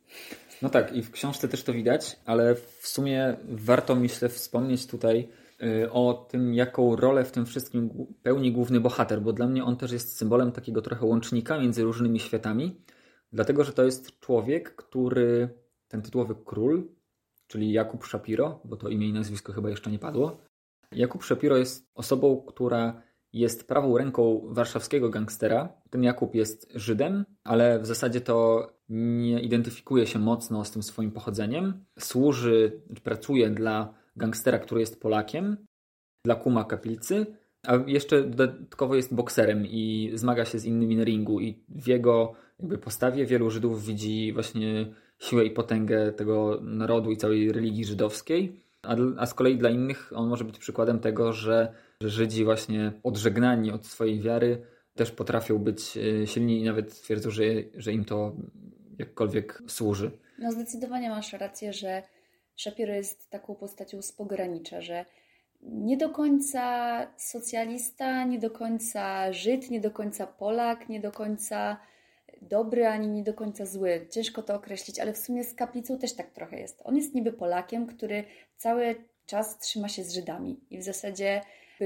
No 0.61 0.69
tak, 0.69 0.95
i 0.95 1.03
w 1.03 1.11
książce 1.11 1.47
też 1.47 1.63
to 1.63 1.73
widać, 1.73 2.19
ale 2.25 2.55
w 2.55 2.87
sumie 2.87 3.37
warto 3.43 3.95
myślę 3.95 4.29
wspomnieć 4.29 4.87
tutaj 4.87 5.29
y, 5.63 5.91
o 5.91 6.27
tym, 6.29 6.53
jaką 6.53 6.95
rolę 6.95 7.25
w 7.25 7.31
tym 7.31 7.45
wszystkim 7.45 8.07
pełni 8.23 8.51
główny 8.51 8.79
bohater, 8.79 9.21
bo 9.21 9.33
dla 9.33 9.47
mnie 9.47 9.63
on 9.63 9.77
też 9.77 9.91
jest 9.91 10.17
symbolem 10.17 10.51
takiego 10.51 10.81
trochę 10.81 11.05
łącznika 11.05 11.59
między 11.59 11.83
różnymi 11.83 12.19
światami, 12.19 12.81
dlatego 13.33 13.63
że 13.63 13.73
to 13.73 13.83
jest 13.83 14.19
człowiek, 14.19 14.75
który, 14.75 15.49
ten 15.87 16.01
tytułowy 16.01 16.35
król, 16.45 16.98
czyli 17.49 17.71
Jakub 17.71 18.05
Shapiro, 18.05 18.61
bo 18.65 18.77
to 18.77 18.89
imię 18.89 19.07
i 19.07 19.13
nazwisko 19.13 19.53
chyba 19.53 19.69
jeszcze 19.69 19.91
nie 19.91 19.99
padło. 19.99 20.37
Jakub 20.91 21.23
Shapiro 21.23 21.57
jest 21.57 21.89
osobą, 21.95 22.41
która 22.47 23.01
jest 23.33 23.67
prawą 23.67 23.97
ręką 23.97 24.41
warszawskiego 24.45 25.09
gangstera. 25.09 25.69
Ten 25.89 26.03
Jakub 26.03 26.35
jest 26.35 26.71
Żydem, 26.75 27.25
ale 27.43 27.79
w 27.79 27.85
zasadzie 27.85 28.21
to 28.21 28.67
nie 28.89 29.41
identyfikuje 29.41 30.07
się 30.07 30.19
mocno 30.19 30.65
z 30.65 30.71
tym 30.71 30.83
swoim 30.83 31.11
pochodzeniem. 31.11 31.85
Służy, 31.99 32.81
pracuje 33.03 33.49
dla 33.49 33.93
gangstera, 34.15 34.59
który 34.59 34.81
jest 34.81 35.01
Polakiem, 35.01 35.57
dla 36.25 36.35
kuma 36.35 36.63
kaplicy, 36.63 37.25
a 37.67 37.75
jeszcze 37.87 38.23
dodatkowo 38.23 38.95
jest 38.95 39.15
bokserem 39.15 39.65
i 39.65 40.11
zmaga 40.13 40.45
się 40.45 40.59
z 40.59 40.65
innymi 40.65 40.95
na 40.95 41.03
ringu 41.03 41.39
i 41.39 41.63
w 41.69 41.87
jego 41.87 42.33
jakby 42.59 42.77
postawie 42.77 43.25
wielu 43.25 43.49
Żydów 43.49 43.85
widzi 43.85 44.33
właśnie 44.33 44.93
siłę 45.19 45.45
i 45.45 45.51
potęgę 45.51 46.11
tego 46.11 46.59
narodu 46.61 47.11
i 47.11 47.17
całej 47.17 47.51
religii 47.51 47.85
żydowskiej, 47.85 48.59
a, 48.81 48.95
a 49.17 49.25
z 49.25 49.33
kolei 49.33 49.57
dla 49.57 49.69
innych 49.69 50.11
on 50.15 50.29
może 50.29 50.43
być 50.43 50.59
przykładem 50.59 50.99
tego, 50.99 51.33
że, 51.33 51.73
że 52.01 52.09
Żydzi 52.09 52.43
właśnie 52.43 52.91
odżegnani 53.03 53.71
od 53.71 53.85
swojej 53.85 54.21
wiary 54.21 54.61
też 54.95 55.11
potrafią 55.11 55.57
być 55.57 55.97
e, 55.97 56.27
silni 56.27 56.61
i 56.61 56.63
nawet 56.63 57.01
twierdzą, 57.01 57.29
że, 57.29 57.43
że 57.75 57.93
im 57.93 58.05
to 58.05 58.35
jakkolwiek 58.99 59.63
służy. 59.67 60.11
No 60.39 60.51
zdecydowanie 60.51 61.09
masz 61.09 61.33
rację, 61.33 61.73
że 61.73 62.03
Shapiro 62.55 62.93
jest 62.93 63.29
taką 63.29 63.55
postacią 63.55 64.01
z 64.01 64.11
pogranicza, 64.11 64.81
że 64.81 65.05
nie 65.61 65.97
do 65.97 66.09
końca 66.09 67.07
socjalista, 67.17 68.23
nie 68.23 68.39
do 68.39 68.51
końca 68.51 69.33
Żyd, 69.33 69.69
nie 69.69 69.81
do 69.81 69.91
końca 69.91 70.27
Polak, 70.27 70.89
nie 70.89 70.99
do 70.99 71.11
końca 71.11 71.77
dobry, 72.41 72.87
ani 72.87 73.07
nie 73.07 73.23
do 73.23 73.33
końca 73.33 73.65
zły. 73.65 74.07
Ciężko 74.11 74.43
to 74.43 74.55
określić, 74.55 74.99
ale 74.99 75.13
w 75.13 75.17
sumie 75.17 75.43
z 75.43 75.53
Kaplicą 75.53 75.99
też 75.99 76.15
tak 76.15 76.31
trochę 76.31 76.59
jest. 76.59 76.81
On 76.83 76.95
jest 76.95 77.15
niby 77.15 77.33
Polakiem, 77.33 77.87
który 77.87 78.23
cały 78.57 78.95
czas 79.25 79.59
trzyma 79.59 79.89
się 79.89 80.03
z 80.03 80.13
Żydami 80.13 80.59
i 80.69 80.77
w 80.77 80.83
zasadzie 80.83 81.41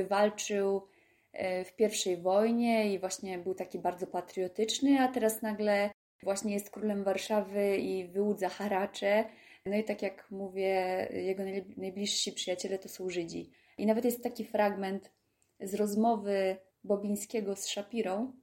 walczył 0.10 0.88
e, 1.34 1.66
w 1.66 1.76
pierwszej 1.76 2.18
wojnie 2.18 2.94
i 2.94 3.00
właśnie 3.00 3.38
był 3.38 3.56
taki 3.56 3.80
bardzo 3.80 4.08
patriotyczny, 4.08 5.00
a 5.00 5.08
teraz 5.08 5.42
nagle 5.42 5.90
właśnie 6.24 6.54
jest 6.54 6.70
królem 6.70 7.04
Warszawy 7.04 7.78
i 7.78 8.08
wyłudza 8.08 8.50
haracze. 8.50 9.26
No 9.66 9.76
i 9.76 9.84
tak 9.84 10.02
jak 10.02 10.32
mówię, 10.32 11.08
jego 11.12 11.44
najbliżsi 11.78 12.32
przyjaciele 12.32 12.80
to 12.80 12.90
są 12.90 13.10
Żydzi. 13.10 13.52
I 13.78 13.86
nawet 13.86 14.06
jest 14.06 14.24
taki 14.24 14.46
fragment 14.46 15.12
z 15.60 15.74
rozmowy 15.74 16.58
Bobińskiego 16.84 17.56
z 17.56 17.68
Szapirą. 17.68 18.34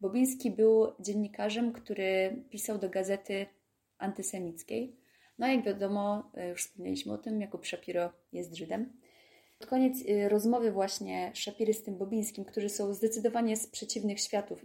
Bobiński 0.00 0.50
był 0.50 0.86
dziennikarzem, 1.00 1.72
który 1.72 2.42
pisał 2.50 2.78
do 2.78 2.90
gazety 2.90 3.46
antysemickiej. 3.98 4.96
No 5.38 5.46
jak 5.46 5.64
wiadomo, 5.64 6.32
już 6.50 6.62
wspomnieliśmy 6.62 7.12
o 7.12 7.18
tym, 7.18 7.40
Jakub 7.40 7.66
Szapiro 7.66 8.12
jest 8.32 8.54
Żydem. 8.54 8.92
Pod 9.58 9.68
koniec 9.68 10.02
y, 10.08 10.28
rozmowy 10.28 10.72
właśnie 10.72 11.30
Szapiry 11.34 11.74
z 11.74 11.82
tym 11.82 11.98
Bobińskim, 11.98 12.44
którzy 12.44 12.68
są 12.68 12.94
zdecydowanie 12.94 13.56
z 13.56 13.66
przeciwnych 13.66 14.20
światów. 14.20 14.64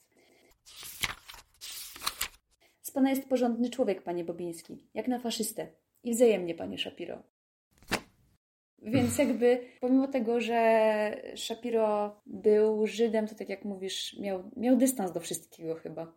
Z 2.82 2.92
pana 2.92 3.10
jest 3.10 3.30
porządny 3.30 3.70
człowiek, 3.70 4.04
panie 4.04 4.24
Bobiński, 4.24 4.78
jak 4.94 5.08
na 5.08 5.20
faszystę. 5.20 5.68
I 6.04 6.12
wzajemnie, 6.12 6.56
panie 6.56 6.78
Szapiro. 6.78 7.24
Więc 8.82 9.18
jakby 9.18 9.60
pomimo 9.82 10.08
tego, 10.08 10.42
że 10.42 11.22
Shapiro 11.36 12.22
był 12.26 12.88
Żydem, 12.88 13.28
to 13.28 13.36
tak 13.36 13.50
jak 13.50 13.66
mówisz, 13.66 14.20
miał, 14.20 14.44
miał 14.58 14.78
dystans 14.78 15.12
do 15.12 15.20
wszystkiego 15.20 15.76
chyba. 15.76 16.14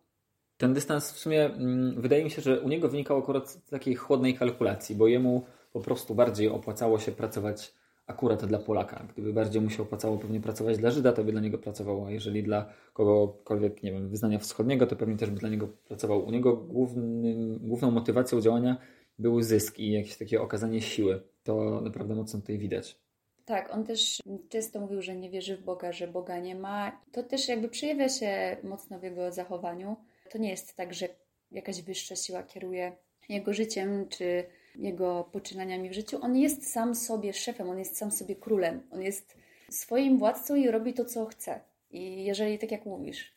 Ten 0.57 0.73
dystans 0.73 1.11
w 1.11 1.17
sumie 1.17 1.45
mm, 1.45 2.01
wydaje 2.01 2.23
mi 2.23 2.29
się, 2.29 2.41
że 2.41 2.61
u 2.61 2.69
niego 2.69 2.89
wynikał 2.89 3.17
akurat 3.17 3.49
z 3.49 3.69
takiej 3.69 3.95
chłodnej 3.95 4.33
kalkulacji, 4.33 4.95
bo 4.95 5.07
jemu 5.07 5.45
po 5.73 5.79
prostu 5.79 6.15
bardziej 6.15 6.47
opłacało 6.47 6.99
się 6.99 7.11
pracować 7.11 7.73
akurat 8.07 8.45
dla 8.45 8.59
Polaka. 8.59 9.07
Gdyby 9.13 9.33
bardziej 9.33 9.61
mu 9.61 9.69
się 9.69 9.83
opłacało 9.83 10.17
pewnie 10.17 10.41
pracować 10.41 10.77
dla 10.77 10.91
Żyda, 10.91 11.13
to 11.13 11.23
by 11.23 11.31
dla 11.31 11.41
niego 11.41 11.57
pracował, 11.57 12.05
a 12.05 12.11
jeżeli 12.11 12.43
dla 12.43 12.73
kogokolwiek, 12.93 13.83
nie 13.83 13.91
wiem, 13.91 14.09
wyznania 14.09 14.39
wschodniego, 14.39 14.87
to 14.87 14.95
pewnie 14.95 15.17
też 15.17 15.29
by 15.29 15.39
dla 15.39 15.49
niego 15.49 15.67
pracował. 15.87 16.25
U 16.25 16.31
niego 16.31 16.57
głównym, 16.57 17.59
główną 17.61 17.91
motywacją 17.91 18.41
działania 18.41 18.77
był 19.19 19.41
zysk 19.41 19.79
i 19.79 19.91
jakieś 19.91 20.17
takie 20.17 20.41
okazanie 20.41 20.81
siły. 20.81 21.21
To 21.45 21.81
naprawdę 21.81 22.15
mocno 22.15 22.39
tutaj 22.39 22.57
widać. 22.57 22.99
Tak, 23.45 23.73
on 23.73 23.83
też 23.83 24.21
często 24.49 24.79
mówił, 24.79 25.01
że 25.01 25.15
nie 25.15 25.29
wierzy 25.29 25.57
w 25.57 25.63
Boga, 25.63 25.91
że 25.91 26.07
Boga 26.07 26.39
nie 26.39 26.55
ma. 26.55 27.01
To 27.11 27.23
też 27.23 27.47
jakby 27.47 27.69
przejawia 27.69 28.09
się 28.09 28.57
mocno 28.63 28.99
w 28.99 29.03
jego 29.03 29.31
zachowaniu. 29.31 29.95
To 30.31 30.37
nie 30.37 30.49
jest 30.49 30.75
tak, 30.75 30.93
że 30.93 31.09
jakaś 31.51 31.81
wyższa 31.81 32.15
siła 32.15 32.43
kieruje 32.43 32.91
jego 33.29 33.53
życiem 33.53 34.07
czy 34.09 34.43
jego 34.75 35.29
poczynaniami 35.31 35.89
w 35.89 35.93
życiu. 35.93 36.17
On 36.21 36.37
jest 36.37 36.71
sam 36.71 36.95
sobie 36.95 37.33
szefem, 37.33 37.69
on 37.69 37.79
jest 37.79 37.97
sam 37.97 38.11
sobie 38.11 38.35
królem. 38.35 38.81
On 38.91 39.01
jest 39.01 39.37
swoim 39.69 40.17
władcą 40.17 40.55
i 40.55 40.67
robi 40.67 40.93
to, 40.93 41.05
co 41.05 41.25
chce. 41.25 41.59
I 41.91 42.25
jeżeli, 42.25 42.59
tak 42.59 42.71
jak 42.71 42.85
mówisz, 42.85 43.35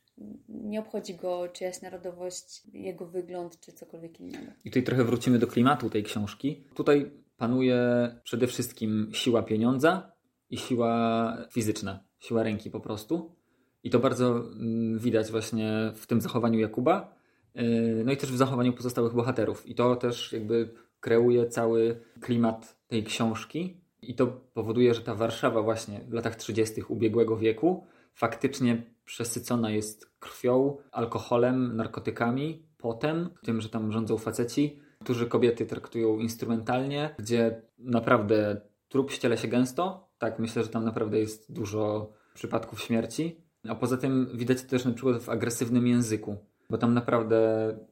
nie 0.49 0.81
obchodzi 0.81 1.15
go 1.15 1.49
czyjaś 1.49 1.83
narodowość, 1.83 2.63
jego 2.73 3.07
wygląd 3.07 3.61
czy 3.61 3.73
cokolwiek 3.73 4.21
innego. 4.21 4.53
I 4.65 4.71
tutaj 4.71 4.83
trochę 4.83 5.05
wrócimy 5.05 5.39
do 5.39 5.47
klimatu 5.47 5.91
tej 5.91 6.03
książki. 6.03 6.65
Tutaj 6.75 7.11
panuje 7.39 7.81
przede 8.23 8.47
wszystkim 8.47 9.11
siła 9.13 9.43
pieniądza 9.43 10.13
i 10.51 10.59
siła 10.59 11.37
fizyczna, 11.51 12.05
siła 12.19 12.43
ręki 12.43 12.71
po 12.71 12.81
prostu. 12.81 13.35
I 13.83 13.91
to 13.91 13.99
bardzo 13.99 14.29
mm, 14.29 14.99
widać 14.99 15.31
właśnie 15.31 15.93
w 15.95 16.07
tym 16.07 16.21
zachowaniu 16.21 16.59
Jakuba, 16.59 17.15
yy, 17.55 18.03
no 18.05 18.13
i 18.13 18.17
też 18.17 18.33
w 18.33 18.37
zachowaniu 18.37 18.73
pozostałych 18.73 19.15
bohaterów. 19.15 19.67
I 19.67 19.75
to 19.75 19.97
też 19.97 20.33
jakby 20.33 20.75
kreuje 21.01 21.47
cały 21.47 22.01
klimat 22.21 22.77
tej 22.89 23.05
książki. 23.05 23.81
I 24.03 24.15
to 24.15 24.27
powoduje, 24.27 24.95
że 24.95 25.01
ta 25.01 25.15
Warszawa 25.15 25.63
właśnie 25.63 26.01
w 26.09 26.13
latach 26.13 26.37
30. 26.37 26.83
ubiegłego 26.89 27.37
wieku 27.37 27.87
faktycznie 28.15 28.83
przesycona 29.05 29.71
jest 29.71 30.11
krwią, 30.21 30.77
alkoholem, 30.93 31.77
narkotykami, 31.77 32.63
potem, 32.79 33.31
tym, 33.43 33.61
że 33.61 33.69
tam 33.69 33.93
rządzą 33.93 34.19
faceci, 34.19 34.81
którzy 35.09 35.27
kobiety 35.27 35.67
traktują 35.67 36.19
instrumentalnie, 36.19 37.15
gdzie 37.19 37.63
naprawdę 37.79 38.61
trup 38.89 39.11
ściele 39.11 39.39
się 39.39 39.49
gęsto. 39.49 40.09
Tak, 40.19 40.39
myślę, 40.39 40.63
że 40.63 40.69
tam 40.69 40.85
naprawdę 40.85 41.19
jest 41.19 41.53
dużo 41.53 42.13
przypadków 42.35 42.81
śmierci. 42.81 43.37
A 43.69 43.75
poza 43.75 43.97
tym 43.97 44.31
widać 44.35 44.63
to 44.63 44.69
też 44.69 44.85
na 44.85 44.93
przykład 44.93 45.23
w 45.23 45.29
agresywnym 45.29 45.87
języku, 45.87 46.37
bo 46.71 46.79
tam 46.79 46.95
naprawdę 46.95 47.39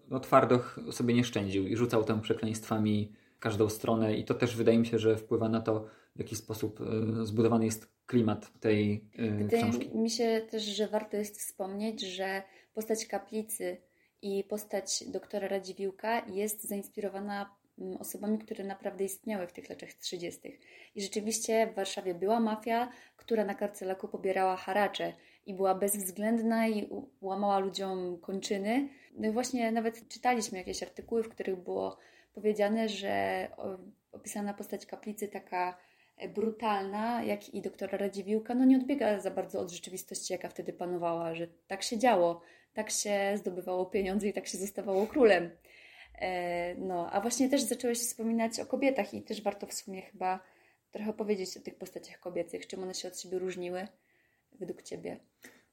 no, 0.09 0.21
twardo 0.21 0.61
sobie 0.91 1.15
nie 1.15 1.25
szczędził 1.25 1.67
i 1.67 1.77
rzucał 1.77 2.05
tam 2.05 2.21
przekleństwami 2.21 3.13
każdą 3.39 3.69
stronę 3.69 4.17
i 4.17 4.25
to 4.25 4.35
też 4.35 4.57
wydaje 4.57 4.79
mi 4.79 4.87
się, 4.87 4.99
że 4.99 5.17
wpływa 5.17 5.49
na 5.49 5.61
to, 5.61 5.87
w 6.17 6.19
jaki 6.19 6.37
sposób 6.37 6.81
y, 6.81 7.27
zbudowany 7.27 7.65
jest 7.65 7.93
klimat 8.07 8.61
tej 8.61 9.05
y, 9.19 9.31
Wydaje 9.31 9.63
książki. 9.63 9.99
mi 9.99 10.11
się 10.11 10.47
też, 10.51 10.63
że 10.63 10.89
warto 10.89 11.17
jest 11.17 11.39
wspomnieć, 11.39 12.01
że 12.01 12.43
postać 12.75 13.07
kaplicy 13.07 13.77
i 14.27 14.45
postać 14.45 15.05
doktora 15.07 15.49
Radziwiłka 15.49 16.23
jest 16.27 16.65
zainspirowana 16.65 17.51
mm, 17.79 17.97
osobami, 17.97 18.39
które 18.39 18.65
naprawdę 18.65 19.05
istniały 19.05 19.47
w 19.47 19.53
tych 19.53 19.71
latach 19.71 19.93
30. 19.93 20.59
I 20.95 21.03
rzeczywiście 21.03 21.67
w 21.67 21.75
Warszawie 21.75 22.15
była 22.15 22.41
mafia, 22.41 22.89
która 23.17 23.45
na 23.45 23.55
karcelaku 23.55 24.09
pobierała 24.09 24.57
haracze 24.57 25.13
i 25.47 25.55
była 25.55 25.75
bezwzględna 25.75 26.69
i 26.69 26.89
łamała 27.21 27.59
ludziom 27.59 28.19
kończyny. 28.21 28.89
No 29.19 29.29
i 29.29 29.31
właśnie 29.31 29.73
nawet 29.73 30.09
czytaliśmy 30.09 30.59
jakieś 30.59 30.83
artykuły, 30.83 31.23
w 31.23 31.29
których 31.29 31.57
było 31.57 31.99
powiedziane, 32.35 32.89
że 32.89 33.49
opisana 34.13 34.55
postać 34.55 34.87
kaplicy 34.87 35.29
taka 35.29 35.77
brutalna, 36.35 37.23
jak 37.23 37.55
i 37.55 37.63
doktora 37.63 37.99
Radziwiłka, 37.99 38.55
no 38.55 38.65
nie 38.65 38.77
odbiega 38.77 39.21
za 39.21 39.31
bardzo 39.31 39.61
od 39.61 39.71
rzeczywistości, 39.71 40.33
jaka 40.33 40.49
wtedy 40.49 40.73
panowała, 40.73 41.35
że 41.35 41.47
tak 41.67 41.83
się 41.83 41.99
działo, 41.99 42.41
tak 42.77 42.91
się 42.91 43.35
zdobywało 43.37 43.87
pieniądze 43.87 44.29
i 44.29 44.33
tak 44.33 44.47
się 44.47 44.59
zostawało 44.59 45.07
królem. 45.07 45.51
E, 46.19 46.75
no, 46.75 47.11
a 47.13 47.21
właśnie 47.21 47.51
też 47.51 47.63
zacząłeś 47.63 47.99
wspominać 47.99 48.61
o 48.61 48.67
kobietach 48.67 49.15
i 49.15 49.23
też 49.23 49.43
warto 49.43 49.67
w 49.67 49.75
sumie 49.75 50.03
chyba 50.03 50.41
trochę 50.91 51.13
powiedzieć 51.13 51.57
o 51.57 51.61
tych 51.61 51.75
postaciach 51.79 52.21
kobiecych, 52.21 52.67
czym 52.67 52.83
one 52.83 52.95
się 52.95 53.09
od 53.09 53.21
siebie 53.21 53.39
różniły 53.39 53.89
według 54.59 54.83
Ciebie. 54.83 55.21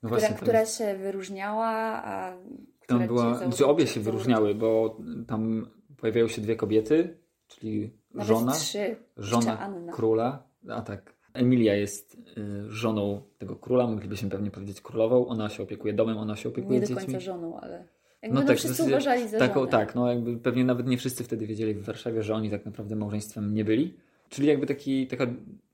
No 0.04 0.10
która, 0.10 0.20
właśnie, 0.20 0.36
która 0.36 0.66
się 0.66 0.96
wyróżniała, 0.96 1.68
a 2.06 2.38
która 2.80 3.08
była, 3.08 3.34
czy 3.34 3.38
znaczy 3.38 3.66
obie 3.66 3.88
się 3.88 4.00
wyróżniały, 4.00 4.56
bo 4.56 4.98
tam 5.28 5.70
pojawiają 5.98 6.28
się 6.28 6.42
dwie 6.42 6.56
kobiety, 6.56 7.18
czyli 7.48 7.98
Nawet 8.14 8.28
żona, 8.28 8.52
trzy. 8.52 8.96
żona 9.18 9.74
króla, 9.92 10.48
a 10.70 10.82
tak, 10.82 11.16
Emilia 11.34 11.76
jest 11.76 12.18
y, 12.38 12.72
żoną 12.72 13.22
tego 13.38 13.56
króla, 13.56 13.88
moglibyśmy 13.88 14.30
pewnie 14.30 14.52
powiedzieć 14.52 14.82
królową, 14.82 15.28
ona 15.28 15.50
się 15.50 15.64
opiekuje 15.64 15.94
domem, 15.94 16.18
ona 16.18 16.36
się 16.36 16.50
opiekuje 16.50 16.80
dziećmi. 16.80 16.96
Nie 16.96 17.02
do 17.02 17.06
końca 17.06 17.20
żoną, 17.20 17.60
ale 17.60 17.88
jakby 18.22 18.36
no, 18.36 18.42
no 18.42 18.48
tak, 18.48 18.58
wszyscy 18.58 18.84
uważali 18.84 19.28
za 19.28 19.40
tak, 19.40 19.54
żonę. 19.54 19.72
Tak, 19.72 19.96
no 19.96 20.10
jakby 20.10 20.38
pewnie 20.38 20.66
nawet 20.66 20.88
nie 20.88 20.98
wszyscy 20.98 21.24
wtedy 21.24 21.48
wiedzieli 21.48 21.74
w 21.74 21.86
Warszawie, 21.86 22.24
że 22.24 22.36
oni 22.36 22.50
tak 22.50 22.66
naprawdę 22.66 22.96
małżeństwem 22.96 23.54
nie 23.54 23.66
byli. 23.66 23.94
Czyli 24.30 24.48
jakby 24.48 24.66
taki, 24.66 25.08
taka 25.08 25.28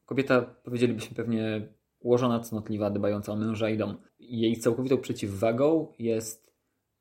kobieta, 0.05 0.41
powiedzielibyśmy 0.41 1.15
pewnie 1.15 1.67
ułożona, 1.99 2.39
cnotliwa, 2.39 2.89
dbająca 2.89 3.31
o 3.31 3.35
męża 3.35 3.69
i 3.69 3.77
dom. 3.77 3.97
Jej 4.19 4.57
całkowitą 4.57 4.97
przeciwwagą 4.97 5.87
jest 5.99 6.53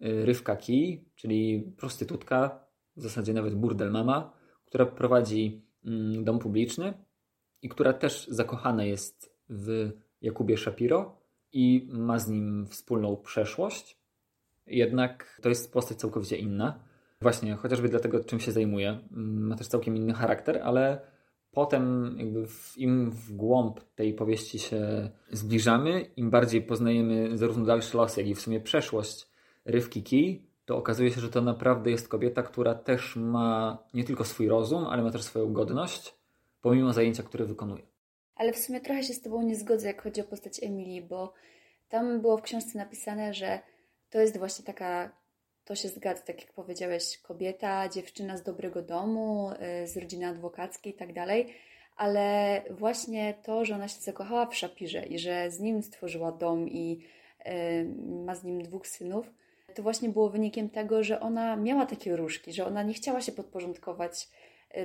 y, 0.02 0.24
Rywka 0.24 0.56
Kij, 0.56 1.04
czyli 1.14 1.72
prostytutka, 1.76 2.64
w 2.96 3.02
zasadzie 3.02 3.32
nawet 3.32 3.54
burdel 3.54 3.90
mama, 3.90 4.32
która 4.64 4.86
prowadzi 4.86 5.62
mm, 5.84 6.24
dom 6.24 6.38
publiczny 6.38 6.94
i 7.62 7.68
która 7.68 7.92
też 7.92 8.26
zakochana 8.28 8.84
jest 8.84 9.36
w 9.48 9.90
Jakubie 10.22 10.56
Shapiro 10.56 11.16
i 11.52 11.88
ma 11.92 12.18
z 12.18 12.28
nim 12.28 12.66
wspólną 12.66 13.16
przeszłość. 13.16 13.98
Jednak 14.66 15.40
to 15.42 15.48
jest 15.48 15.72
postać 15.72 15.98
całkowicie 15.98 16.36
inna. 16.36 16.80
Właśnie, 17.20 17.54
chociażby 17.54 17.88
dlatego, 17.88 18.24
czym 18.24 18.40
się 18.40 18.52
zajmuje. 18.52 18.88
Mm, 19.12 19.46
ma 19.46 19.56
też 19.56 19.66
całkiem 19.66 19.96
inny 19.96 20.14
charakter, 20.14 20.60
ale 20.64 21.00
potem 21.50 22.14
jakby 22.18 22.46
w, 22.46 22.78
im 22.78 23.10
w 23.10 23.32
głąb 23.32 23.80
tej 23.94 24.14
powieści 24.14 24.58
się 24.58 25.10
zbliżamy, 25.30 26.00
im 26.00 26.30
bardziej 26.30 26.62
poznajemy 26.62 27.38
zarówno 27.38 27.64
dalszy 27.64 27.96
los, 27.96 28.16
jak 28.16 28.26
i 28.26 28.34
w 28.34 28.40
sumie 28.40 28.60
przeszłość 28.60 29.28
Rywki 29.64 30.02
Kij, 30.02 30.48
to 30.64 30.76
okazuje 30.76 31.10
się, 31.10 31.20
że 31.20 31.28
to 31.28 31.40
naprawdę 31.40 31.90
jest 31.90 32.08
kobieta, 32.08 32.42
która 32.42 32.74
też 32.74 33.16
ma 33.16 33.78
nie 33.94 34.04
tylko 34.04 34.24
swój 34.24 34.48
rozum, 34.48 34.86
ale 34.86 35.02
ma 35.02 35.10
też 35.10 35.22
swoją 35.22 35.52
godność, 35.52 36.17
pomimo 36.60 36.92
zajęcia, 36.92 37.22
które 37.22 37.44
wykonuje. 37.44 37.82
Ale 38.34 38.52
w 38.52 38.58
sumie 38.58 38.80
trochę 38.80 39.02
się 39.02 39.14
z 39.14 39.22
Tobą 39.22 39.42
nie 39.42 39.56
zgodzę, 39.56 39.86
jak 39.86 40.02
chodzi 40.02 40.20
o 40.20 40.24
postać 40.24 40.62
Emilii, 40.62 41.02
bo 41.02 41.34
Tam 41.88 42.20
było 42.20 42.36
w 42.36 42.42
książce 42.42 42.78
napisane, 42.78 43.34
że 43.34 43.60
to 44.10 44.20
jest 44.20 44.38
właśnie 44.38 44.64
taka, 44.64 45.10
to 45.64 45.74
się 45.74 45.88
zgadza, 45.88 46.22
tak 46.22 46.40
jak 46.40 46.52
powiedziałeś, 46.52 47.18
kobieta, 47.18 47.88
dziewczyna 47.88 48.36
z 48.36 48.42
dobrego 48.42 48.82
domu, 48.82 49.50
y, 49.82 49.86
z 49.86 49.96
rodziny 49.96 50.26
adwokackiej 50.26 50.92
i 50.92 50.96
tak 50.96 51.12
dalej, 51.12 51.54
ale 51.96 52.62
właśnie 52.70 53.34
to, 53.42 53.64
że 53.64 53.74
ona 53.74 53.88
się 53.88 54.00
zakochała 54.00 54.46
w 54.46 54.56
Szapirze 54.56 55.06
i 55.06 55.18
że 55.18 55.50
z 55.50 55.60
nim 55.60 55.82
stworzyła 55.82 56.32
dom 56.32 56.68
i 56.68 57.02
y, 57.46 57.94
ma 58.24 58.34
z 58.34 58.44
nim 58.44 58.62
dwóch 58.62 58.86
synów, 58.86 59.30
to 59.74 59.82
właśnie 59.82 60.08
było 60.08 60.30
wynikiem 60.30 60.70
tego, 60.70 61.04
że 61.04 61.20
ona 61.20 61.56
miała 61.56 61.86
takie 61.86 62.16
różki, 62.16 62.52
że 62.52 62.66
ona 62.66 62.82
nie 62.82 62.94
chciała 62.94 63.20
się 63.20 63.32
podporządkować 63.32 64.28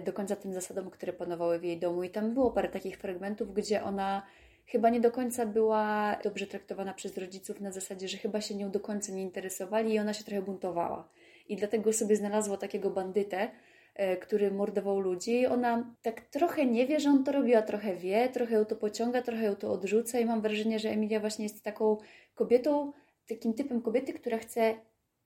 do 0.05 0.13
końca 0.13 0.35
tym 0.35 0.53
zasadom, 0.53 0.89
które 0.89 1.13
panowały 1.13 1.59
w 1.59 1.63
jej 1.63 1.79
domu. 1.79 2.03
I 2.03 2.09
tam 2.09 2.33
było 2.33 2.51
parę 2.51 2.69
takich 2.69 2.97
fragmentów, 2.97 3.53
gdzie 3.53 3.83
ona 3.83 4.23
chyba 4.65 4.89
nie 4.89 5.01
do 5.01 5.11
końca 5.11 5.45
była 5.45 6.15
dobrze 6.23 6.47
traktowana 6.47 6.93
przez 6.93 7.17
rodziców 7.17 7.61
na 7.61 7.71
zasadzie, 7.71 8.07
że 8.07 8.17
chyba 8.17 8.41
się 8.41 8.55
nią 8.55 8.71
do 8.71 8.79
końca 8.79 9.11
nie 9.11 9.21
interesowali 9.21 9.93
i 9.93 9.99
ona 9.99 10.13
się 10.13 10.23
trochę 10.23 10.41
buntowała. 10.41 11.09
I 11.49 11.55
dlatego 11.55 11.93
sobie 11.93 12.15
znalazła 12.15 12.57
takiego 12.57 12.89
bandytę, 12.89 13.51
y, 13.99 14.17
który 14.17 14.51
mordował 14.51 14.99
ludzi. 14.99 15.45
Ona 15.45 15.95
tak 16.01 16.21
trochę 16.21 16.65
nie 16.65 16.87
wie, 16.87 16.99
że 16.99 17.09
on 17.09 17.23
to 17.23 17.31
robi, 17.31 17.55
a 17.55 17.61
trochę 17.61 17.95
wie, 17.95 18.29
trochę 18.29 18.55
ją 18.55 18.65
to 18.65 18.75
pociąga, 18.75 19.21
trochę 19.21 19.43
ją 19.43 19.55
to 19.55 19.71
odrzuca 19.71 20.19
i 20.19 20.25
mam 20.25 20.41
wrażenie, 20.41 20.79
że 20.79 20.89
Emilia 20.89 21.19
właśnie 21.19 21.45
jest 21.45 21.63
taką 21.63 21.97
kobietą, 22.35 22.91
takim 23.27 23.53
typem 23.53 23.81
kobiety, 23.81 24.13
która 24.13 24.37
chce 24.37 24.75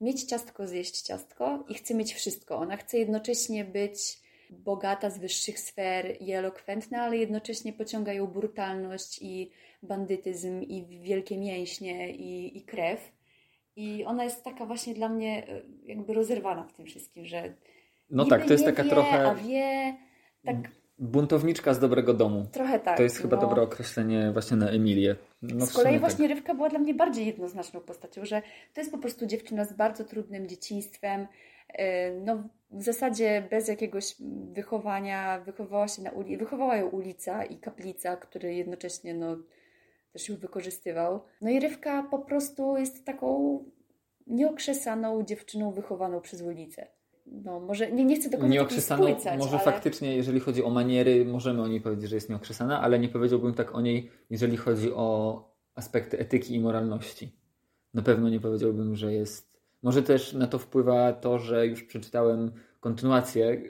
mieć 0.02 0.24
ciastko, 0.24 0.68
zjeść 0.68 1.02
ciastko 1.02 1.66
i 1.70 1.74
chce 1.74 1.94
mieć 1.94 2.14
wszystko. 2.14 2.58
Ona 2.58 2.78
chce 2.78 2.98
jednocześnie 2.98 3.66
być 3.66 4.27
bogata 4.50 5.10
z 5.10 5.18
wyższych 5.18 5.60
sfer 5.60 6.22
i 6.22 6.32
elokwentna, 6.32 7.02
ale 7.02 7.18
jednocześnie 7.18 7.74
pociąga 7.74 8.14
ją 8.14 8.28
brutalność 8.28 9.20
i 9.22 9.52
bandytyzm 9.84 10.62
i 10.62 10.86
wielkie 11.02 11.38
mięśnie 11.38 12.12
i, 12.12 12.58
i 12.58 12.62
krew. 12.62 13.12
I 13.76 14.06
ona 14.06 14.24
jest 14.24 14.44
taka 14.44 14.66
właśnie 14.66 14.94
dla 14.94 15.10
mnie 15.10 15.48
e, 15.48 15.62
jakby 15.86 16.14
rozerwana 16.14 16.64
w 16.64 16.74
tym 16.74 16.86
wszystkim, 16.86 17.26
że 17.26 17.54
no 18.10 18.26
tak, 18.26 18.46
to 18.46 18.54
jest 18.54 18.66
taka 18.66 18.84
wie, 18.84 18.90
trochę 18.90 19.30
a 19.30 19.36
wie, 19.36 19.96
tak 20.46 20.58
buntowniczka 21.00 21.74
z 21.74 21.80
dobrego 21.80 22.14
domu. 22.14 22.46
Trochę 22.52 22.80
tak. 22.80 22.98
To 22.98 23.04
jest 23.04 23.18
chyba 23.18 23.36
no. 23.36 23.42
dobre 23.42 23.62
określenie 23.62 24.32
właśnie 24.34 24.58
na 24.58 24.70
Emilię. 24.70 25.16
No 25.42 25.66
z 25.66 25.74
kolei 25.74 25.94
tak. 25.94 26.00
właśnie 26.00 26.28
Rywka 26.28 26.56
była 26.56 26.70
dla 26.70 26.80
mnie 26.80 26.94
bardziej 26.94 27.26
jednoznaczną 27.26 27.80
postacią, 27.80 28.26
że 28.26 28.42
to 28.74 28.82
jest 28.82 28.92
po 28.92 28.98
prostu 28.98 29.26
dziewczyna 29.26 29.66
z 29.66 29.74
bardzo 29.74 30.04
trudnym 30.04 30.48
dzieciństwem, 30.48 31.28
no 32.26 32.44
w 32.72 32.84
zasadzie 32.84 33.48
bez 33.50 33.68
jakiegoś 33.68 34.16
wychowania, 34.52 35.40
wychowała 35.40 35.88
się 35.88 36.02
na 36.02 36.12
ulicy, 36.12 36.38
wychowała 36.38 36.76
ją 36.76 36.90
ulica 36.90 37.46
i 37.46 37.58
kaplica, 37.58 38.18
który 38.18 38.56
jednocześnie 38.56 39.14
no 39.14 39.38
też 40.14 40.30
ją 40.30 40.36
wykorzystywał. 40.36 41.24
No 41.42 41.50
i 41.50 41.60
Rywka 41.60 42.04
po 42.04 42.20
prostu 42.20 42.78
jest 42.78 43.06
taką 43.06 43.60
nieokrzesaną 44.28 45.24
dziewczyną 45.24 45.72
wychowaną 45.72 46.22
przez 46.22 46.42
ulicę 46.42 46.88
no 47.32 47.60
może 47.60 47.92
nie, 47.92 48.06
nie 48.06 48.16
chcę 48.16 48.30
do 48.30 48.38
końca 48.38 48.54
Nieokrzesaną, 48.54 49.16
może 49.38 49.50
ale... 49.50 49.60
faktycznie, 49.60 50.16
jeżeli 50.16 50.40
chodzi 50.40 50.64
o 50.64 50.70
maniery, 50.70 51.26
możemy 51.26 51.62
o 51.62 51.68
niej 51.68 51.82
powiedzieć, 51.82 52.10
że 52.10 52.16
jest 52.16 52.30
nieokrzesana, 52.30 52.82
ale 52.82 53.00
nie 53.00 53.10
powiedziałbym 53.10 53.54
tak 53.54 53.76
o 53.76 53.82
niej, 53.82 54.12
jeżeli 54.30 54.58
chodzi 54.58 54.94
o 54.94 55.42
aspekty 55.76 56.20
etyki 56.20 56.56
i 56.56 56.60
moralności. 56.60 57.40
Na 57.94 58.02
pewno 58.02 58.30
nie 58.30 58.40
powiedziałbym, 58.40 58.96
że 58.96 59.14
jest. 59.14 59.57
Może 59.84 60.04
też 60.04 60.34
na 60.34 60.48
to 60.48 60.60
wpływa 60.60 61.14
to, 61.14 61.40
że 61.40 61.68
już 61.68 61.84
przeczytałem 61.84 62.52
kontynuację 62.80 63.62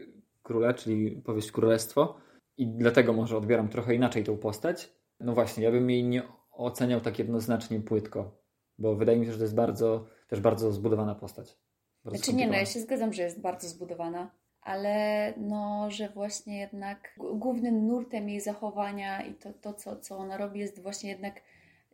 króla, 0.44 0.74
czyli 0.74 1.12
powieść 1.12 1.52
Królestwo, 1.52 2.18
i 2.58 2.68
dlatego 2.68 3.14
może 3.14 3.38
odbieram 3.38 3.70
trochę 3.70 3.96
inaczej 3.96 4.24
tą 4.24 4.38
postać. 4.38 4.94
No 5.20 5.34
właśnie, 5.34 5.64
ja 5.64 5.72
bym 5.72 5.90
jej 5.90 6.04
nie 6.04 6.24
oceniał 6.52 7.02
tak 7.02 7.20
jednoznacznie 7.20 7.80
płytko, 7.80 8.38
bo 8.78 8.96
wydaje 8.96 9.20
mi 9.20 9.26
się, 9.26 9.32
że 9.32 9.38
to 9.38 9.44
jest 9.44 9.56
bardzo, 9.56 10.06
też 10.28 10.40
bardzo 10.40 10.72
zbudowana 10.72 11.16
postać. 11.16 11.58
Znaczy 12.06 12.34
nie, 12.34 12.48
no 12.48 12.54
ja 12.54 12.66
się 12.66 12.80
zgadzam, 12.80 13.14
że 13.14 13.24
jest 13.24 13.42
bardzo 13.42 13.68
zbudowana, 13.68 14.32
ale 14.62 15.34
no, 15.38 15.92
że 15.92 16.10
właśnie 16.10 16.60
jednak 16.60 17.20
głównym 17.34 17.88
nurtem 17.88 18.30
jej 18.30 18.42
zachowania 18.42 19.22
i 19.26 19.34
to, 19.34 19.54
to 19.54 19.74
co, 19.74 19.96
co 19.96 20.18
ona 20.18 20.38
robi 20.38 20.60
jest 20.60 20.82
właśnie 20.82 21.10
jednak, 21.10 21.42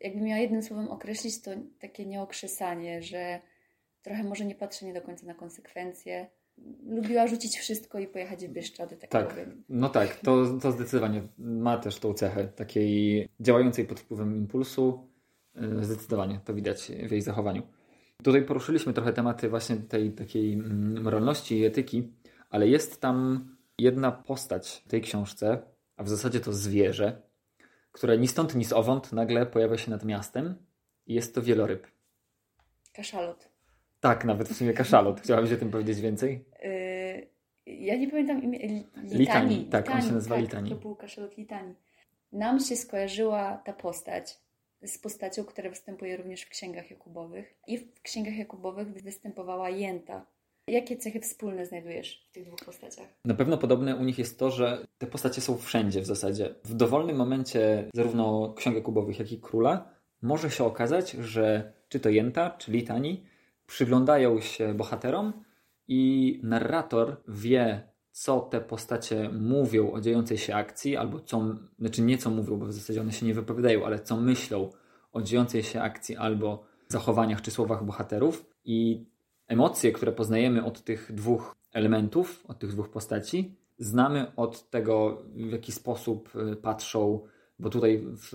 jakby 0.02 0.22
miała 0.22 0.40
jednym 0.40 0.64
słowem 0.64 0.88
określić, 0.88 1.42
to 1.42 1.52
takie 1.80 2.06
nieokrzesanie, 2.06 3.02
że 3.02 3.42
trochę 4.04 4.24
może 4.24 4.46
nie 4.46 4.56
patrzenie 4.56 4.94
do 4.94 5.02
końca 5.02 5.26
na 5.26 5.34
konsekwencje. 5.34 6.28
Lubiła 6.86 7.28
rzucić 7.28 7.58
wszystko 7.58 8.00
i 8.00 8.08
pojechać 8.08 8.46
w 8.46 8.50
Bieszczady, 8.50 8.98
tak, 8.98 9.10
tak 9.10 9.28
powiem. 9.28 9.64
No 9.70 9.90
tak, 9.90 10.16
to, 10.16 10.60
to 10.62 10.72
zdecydowanie 10.72 11.22
ma 11.38 11.78
też 11.78 12.00
tą 12.00 12.14
cechę 12.14 12.48
takiej 12.48 13.28
działającej 13.40 13.86
pod 13.86 14.00
wpływem 14.00 14.36
impulsu. 14.36 15.08
Y, 15.82 15.86
zdecydowanie 15.86 16.40
to 16.46 16.54
widać 16.54 16.92
w 17.08 17.12
jej 17.12 17.22
zachowaniu. 17.22 17.64
Tutaj 18.24 18.46
poruszyliśmy 18.46 18.94
trochę 18.94 19.14
tematy 19.14 19.50
właśnie 19.50 19.76
tej 19.76 20.12
takiej 20.12 20.54
mm, 20.54 21.04
moralności 21.04 21.60
i 21.60 21.66
etyki, 21.66 22.14
ale 22.50 22.68
jest 22.68 23.02
tam 23.02 23.48
jedna 23.80 24.12
postać 24.12 24.84
w 24.86 24.90
tej 24.90 25.02
książce, 25.02 25.62
a 25.98 26.04
w 26.04 26.10
zasadzie 26.10 26.40
to 26.40 26.54
zwierzę, 26.54 27.22
które 27.92 28.18
ni 28.18 28.28
stąd, 28.28 28.56
ni 28.56 28.66
owąd 28.74 29.12
nagle 29.12 29.46
pojawia 29.46 29.78
się 29.78 29.92
nad 29.92 30.06
miastem 30.06 30.56
i 31.08 31.14
jest 31.14 31.36
to 31.36 31.42
wieloryb. 31.42 31.88
Kaszalot. 32.94 33.53
Tak, 34.04 34.26
nawet 34.26 34.50
w 34.50 34.58
sumie 34.58 34.74
kaszalot. 34.74 35.22
Chciałabyś 35.22 35.52
o 35.52 35.58
tym 35.58 35.72
powiedzieć 35.72 36.02
więcej? 36.02 36.46
Yy, 36.64 37.28
ja 37.66 37.98
nie 37.98 38.10
pamiętam 38.10 38.44
imię. 38.44 38.60
Litani. 38.60 39.10
Litani. 39.14 39.66
Tak, 39.66 39.90
on 39.90 40.02
się 40.02 40.12
nazywa 40.12 40.36
tak, 40.36 40.44
Litani. 40.44 40.70
To 40.70 40.76
był 40.76 40.96
kaszalot 40.96 41.38
Litani. 41.38 41.74
Nam 42.32 42.60
się 42.60 42.76
skojarzyła 42.76 43.62
ta 43.66 43.74
postać 43.74 44.40
z 44.86 44.98
postacią, 44.98 45.44
która 45.44 45.70
występuje 45.70 46.18
również 46.18 46.42
w 46.42 46.50
księgach 46.50 46.92
Jakubowych. 46.92 47.54
I 47.68 47.78
w 47.78 48.02
księgach 48.02 48.36
Jakubowych 48.36 48.88
występowała 48.88 49.70
Jęta. 49.70 50.26
Jakie 50.68 50.98
cechy 50.98 51.20
wspólne 51.20 51.66
znajdujesz 51.66 52.28
w 52.30 52.34
tych 52.34 52.46
dwóch 52.46 52.66
postaciach? 52.66 53.08
Na 53.26 53.34
pewno 53.34 53.58
podobne 53.58 53.96
u 53.96 54.04
nich 54.04 54.20
jest 54.20 54.40
to, 54.40 54.52
że 54.52 54.86
te 54.98 55.08
postacie 55.08 55.42
są 55.42 55.58
wszędzie 55.58 56.02
w 56.02 56.06
zasadzie. 56.06 56.56
W 56.64 56.74
dowolnym 56.74 57.16
momencie 57.16 57.90
zarówno 57.94 58.54
ksiąg 58.54 58.76
Jakubowych, 58.76 59.20
jak 59.20 59.32
i 59.32 59.40
króla 59.40 59.90
może 60.22 60.52
się 60.52 60.64
okazać, 60.64 61.12
że 61.12 61.74
czy 61.90 62.00
to 62.00 62.10
Jęta, 62.10 62.50
czy 62.50 62.72
Litani 62.72 63.33
przyglądają 63.74 64.40
się 64.40 64.74
bohaterom 64.74 65.34
i 65.88 66.40
narrator 66.44 67.18
wie, 67.28 67.90
co 68.12 68.40
te 68.40 68.62
postacie 68.62 69.30
mówią 69.30 69.92
o 69.92 70.02
dziejącej 70.02 70.38
się 70.38 70.56
akcji, 70.56 70.98
albo 70.98 71.20
co, 71.20 71.42
znaczy 71.80 72.02
nie 72.02 72.18
co 72.18 72.30
mówią, 72.30 72.58
bo 72.58 72.66
w 72.66 72.74
zasadzie 72.74 73.02
one 73.02 73.12
się 73.12 73.26
nie 73.26 73.34
wypowiadają, 73.34 73.86
ale 73.86 74.00
co 74.00 74.18
myślą 74.18 74.70
o 75.12 75.22
dziejącej 75.22 75.64
się 75.64 75.82
akcji 75.82 76.16
albo 76.18 76.64
zachowaniach 76.88 77.42
czy 77.42 77.52
słowach 77.52 77.86
bohaterów. 77.86 78.46
I 78.66 79.06
emocje, 79.48 79.92
które 79.92 80.12
poznajemy 80.12 80.64
od 80.64 80.84
tych 80.84 81.12
dwóch 81.14 81.56
elementów, 81.72 82.46
od 82.48 82.60
tych 82.60 82.72
dwóch 82.72 82.90
postaci, 82.90 83.56
znamy 83.78 84.36
od 84.36 84.70
tego, 84.70 85.24
w 85.36 85.52
jaki 85.52 85.72
sposób 85.72 86.36
y, 86.36 86.56
patrzą, 86.56 87.20
bo 87.60 87.70
tutaj 87.70 88.06
w, 88.06 88.30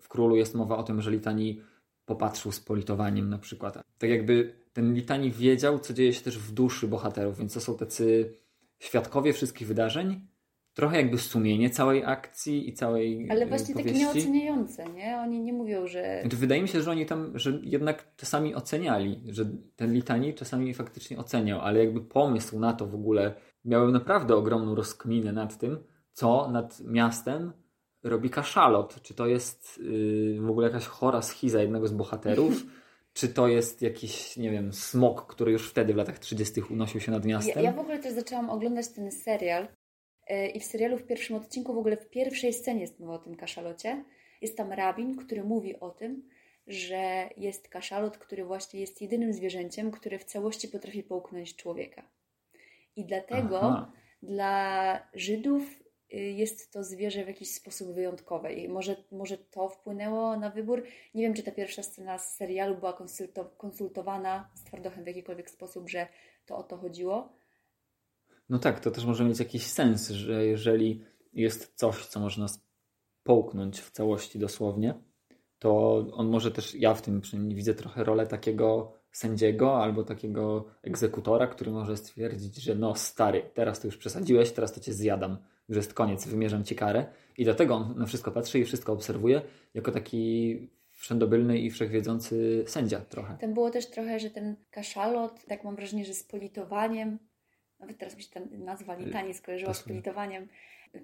w 0.00 0.08
Królu 0.08 0.36
jest 0.36 0.54
mowa 0.54 0.76
o 0.76 0.82
tym, 0.82 1.00
że 1.00 1.10
Litani 1.10 1.60
popatrzył 2.04 2.52
z 2.52 2.60
politowaniem 2.60 3.28
na 3.30 3.38
przykład. 3.38 3.78
Tak 3.98 4.10
jakby 4.10 4.54
ten 4.72 4.94
Litani 4.94 5.30
wiedział, 5.30 5.78
co 5.78 5.94
dzieje 5.94 6.12
się 6.12 6.22
też 6.22 6.38
w 6.38 6.52
duszy 6.52 6.88
bohaterów, 6.88 7.38
więc 7.38 7.54
to 7.54 7.60
są 7.60 7.76
tacy 7.76 8.34
świadkowie 8.78 9.32
wszystkich 9.32 9.68
wydarzeń, 9.68 10.26
trochę 10.74 10.96
jakby 10.96 11.18
sumienie 11.18 11.70
całej 11.70 12.04
akcji 12.04 12.68
i 12.68 12.72
całej 12.72 13.30
Ale 13.30 13.46
właśnie 13.46 13.74
powieści. 13.74 13.92
takie 13.92 14.14
nieoceniające, 14.14 14.84
nie? 14.84 15.18
Oni 15.18 15.40
nie 15.40 15.52
mówią, 15.52 15.86
że... 15.86 16.18
Znaczy, 16.20 16.36
wydaje 16.36 16.62
mi 16.62 16.68
się, 16.68 16.82
że 16.82 16.90
oni 16.90 17.06
tam, 17.06 17.38
że 17.38 17.60
jednak 17.62 18.16
czasami 18.16 18.54
oceniali, 18.54 19.22
że 19.28 19.44
ten 19.76 19.92
Litani 19.92 20.34
czasami 20.34 20.74
faktycznie 20.74 21.18
oceniał, 21.18 21.60
ale 21.60 21.84
jakby 21.84 22.00
pomysł 22.00 22.58
na 22.58 22.72
to 22.72 22.86
w 22.86 22.94
ogóle, 22.94 23.34
miałem 23.64 23.92
naprawdę 23.92 24.36
ogromną 24.36 24.74
rozkminę 24.74 25.32
nad 25.32 25.58
tym, 25.58 25.78
co 26.12 26.50
nad 26.50 26.80
miastem 26.80 27.52
robi 28.02 28.30
kaszalot. 28.30 29.02
Czy 29.02 29.14
to 29.14 29.26
jest 29.26 29.78
yy, 29.78 30.40
w 30.40 30.50
ogóle 30.50 30.66
jakaś 30.66 30.86
chora 30.86 31.22
schiza 31.22 31.60
jednego 31.60 31.88
z 31.88 31.92
bohaterów, 31.92 32.62
czy 33.14 33.28
to 33.28 33.48
jest 33.48 33.82
jakiś, 33.82 34.36
nie 34.36 34.50
wiem, 34.50 34.72
smok, 34.72 35.26
który 35.26 35.52
już 35.52 35.70
wtedy 35.70 35.94
w 35.94 35.96
latach 35.96 36.18
30. 36.18 36.60
unosił 36.70 37.00
się 37.00 37.12
nad 37.12 37.24
miastem? 37.24 37.54
Ja, 37.56 37.62
ja 37.70 37.72
w 37.72 37.78
ogóle 37.78 37.98
też 37.98 38.12
zaczęłam 38.12 38.50
oglądać 38.50 38.88
ten 38.88 39.12
serial 39.12 39.68
yy, 40.30 40.48
i 40.48 40.60
w 40.60 40.64
serialu 40.64 40.98
w 40.98 41.04
pierwszym 41.04 41.36
odcinku, 41.36 41.74
w 41.74 41.78
ogóle 41.78 41.96
w 41.96 42.10
pierwszej 42.10 42.52
scenie 42.52 42.80
jest 42.80 43.00
mowa 43.00 43.14
o 43.14 43.18
tym 43.18 43.36
kaszalocie. 43.36 44.04
Jest 44.40 44.56
tam 44.56 44.72
rabin, 44.72 45.16
który 45.16 45.44
mówi 45.44 45.80
o 45.80 45.90
tym, 45.90 46.22
że 46.66 47.28
jest 47.36 47.68
kaszalot, 47.68 48.18
który 48.18 48.44
właśnie 48.44 48.80
jest 48.80 49.02
jedynym 49.02 49.32
zwierzęciem, 49.32 49.90
które 49.90 50.18
w 50.18 50.24
całości 50.24 50.68
potrafi 50.68 51.02
połknąć 51.02 51.56
człowieka. 51.56 52.02
I 52.96 53.04
dlatego 53.04 53.60
Aha. 53.60 53.92
dla 54.22 55.06
Żydów 55.14 55.81
jest 56.12 56.72
to 56.72 56.84
zwierzę 56.84 57.24
w 57.24 57.28
jakiś 57.28 57.54
sposób 57.54 57.92
wyjątkowe 57.92 58.52
i 58.52 58.68
może, 58.68 58.96
może 59.12 59.38
to 59.38 59.68
wpłynęło 59.68 60.36
na 60.36 60.50
wybór. 60.50 60.82
Nie 61.14 61.22
wiem, 61.22 61.34
czy 61.34 61.42
ta 61.42 61.50
pierwsza 61.50 61.82
scena 61.82 62.18
z 62.18 62.36
serialu 62.36 62.74
była 62.74 62.98
konsultowana 63.56 64.50
z 64.54 64.64
Twardochem 64.64 65.04
w 65.04 65.06
jakikolwiek 65.06 65.50
sposób, 65.50 65.90
że 65.90 66.06
to 66.46 66.56
o 66.56 66.62
to 66.62 66.76
chodziło. 66.76 67.32
No 68.48 68.58
tak, 68.58 68.80
to 68.80 68.90
też 68.90 69.04
może 69.04 69.24
mieć 69.24 69.38
jakiś 69.38 69.66
sens, 69.66 70.08
że 70.08 70.46
jeżeli 70.46 71.04
jest 71.32 71.72
coś, 71.74 72.06
co 72.06 72.20
można 72.20 72.46
połknąć 73.22 73.80
w 73.80 73.90
całości 73.90 74.38
dosłownie, 74.38 74.94
to 75.58 75.96
on 76.12 76.28
może 76.28 76.50
też, 76.50 76.74
ja 76.74 76.94
w 76.94 77.02
tym 77.02 77.20
przynajmniej 77.20 77.56
widzę 77.56 77.74
trochę 77.74 78.04
rolę 78.04 78.26
takiego 78.26 78.92
sędziego 79.12 79.82
albo 79.82 80.04
takiego 80.04 80.64
egzekutora, 80.82 81.46
który 81.46 81.70
może 81.70 81.96
stwierdzić, 81.96 82.56
że 82.56 82.74
no 82.74 82.94
stary, 82.94 83.50
teraz 83.54 83.80
to 83.80 83.88
już 83.88 83.96
przesadziłeś, 83.96 84.52
teraz 84.52 84.72
to 84.72 84.80
cię 84.80 84.92
zjadam, 84.92 85.36
już 85.72 85.76
jest 85.76 85.94
koniec, 85.94 86.26
wymierzam 86.26 86.64
ci 86.64 86.76
karę. 86.76 87.06
I 87.38 87.44
dlatego 87.44 87.74
on 87.74 87.94
na 87.98 88.06
wszystko 88.06 88.30
patrzy 88.30 88.58
i 88.58 88.64
wszystko 88.64 88.92
obserwuje 88.92 89.42
jako 89.74 89.92
taki 89.92 90.58
wszędobylny 90.90 91.58
i 91.58 91.70
wszechwiedzący 91.70 92.64
sędzia 92.66 93.00
trochę. 93.00 93.36
Tam 93.40 93.54
było 93.54 93.70
też 93.70 93.86
trochę, 93.86 94.20
że 94.20 94.30
ten 94.30 94.56
kaszalot, 94.70 95.44
tak 95.44 95.64
mam 95.64 95.76
wrażenie, 95.76 96.04
że 96.04 96.14
z 96.14 96.24
politowaniem, 96.24 97.18
nawet 97.80 97.98
teraz 97.98 98.16
mi 98.16 98.22
się 98.22 98.30
ta 98.30 98.40
nazwa 98.50 98.94
litanii 98.96 99.34
skojarzyła 99.34 99.74
z 99.74 99.82
politowaniem, 99.82 100.48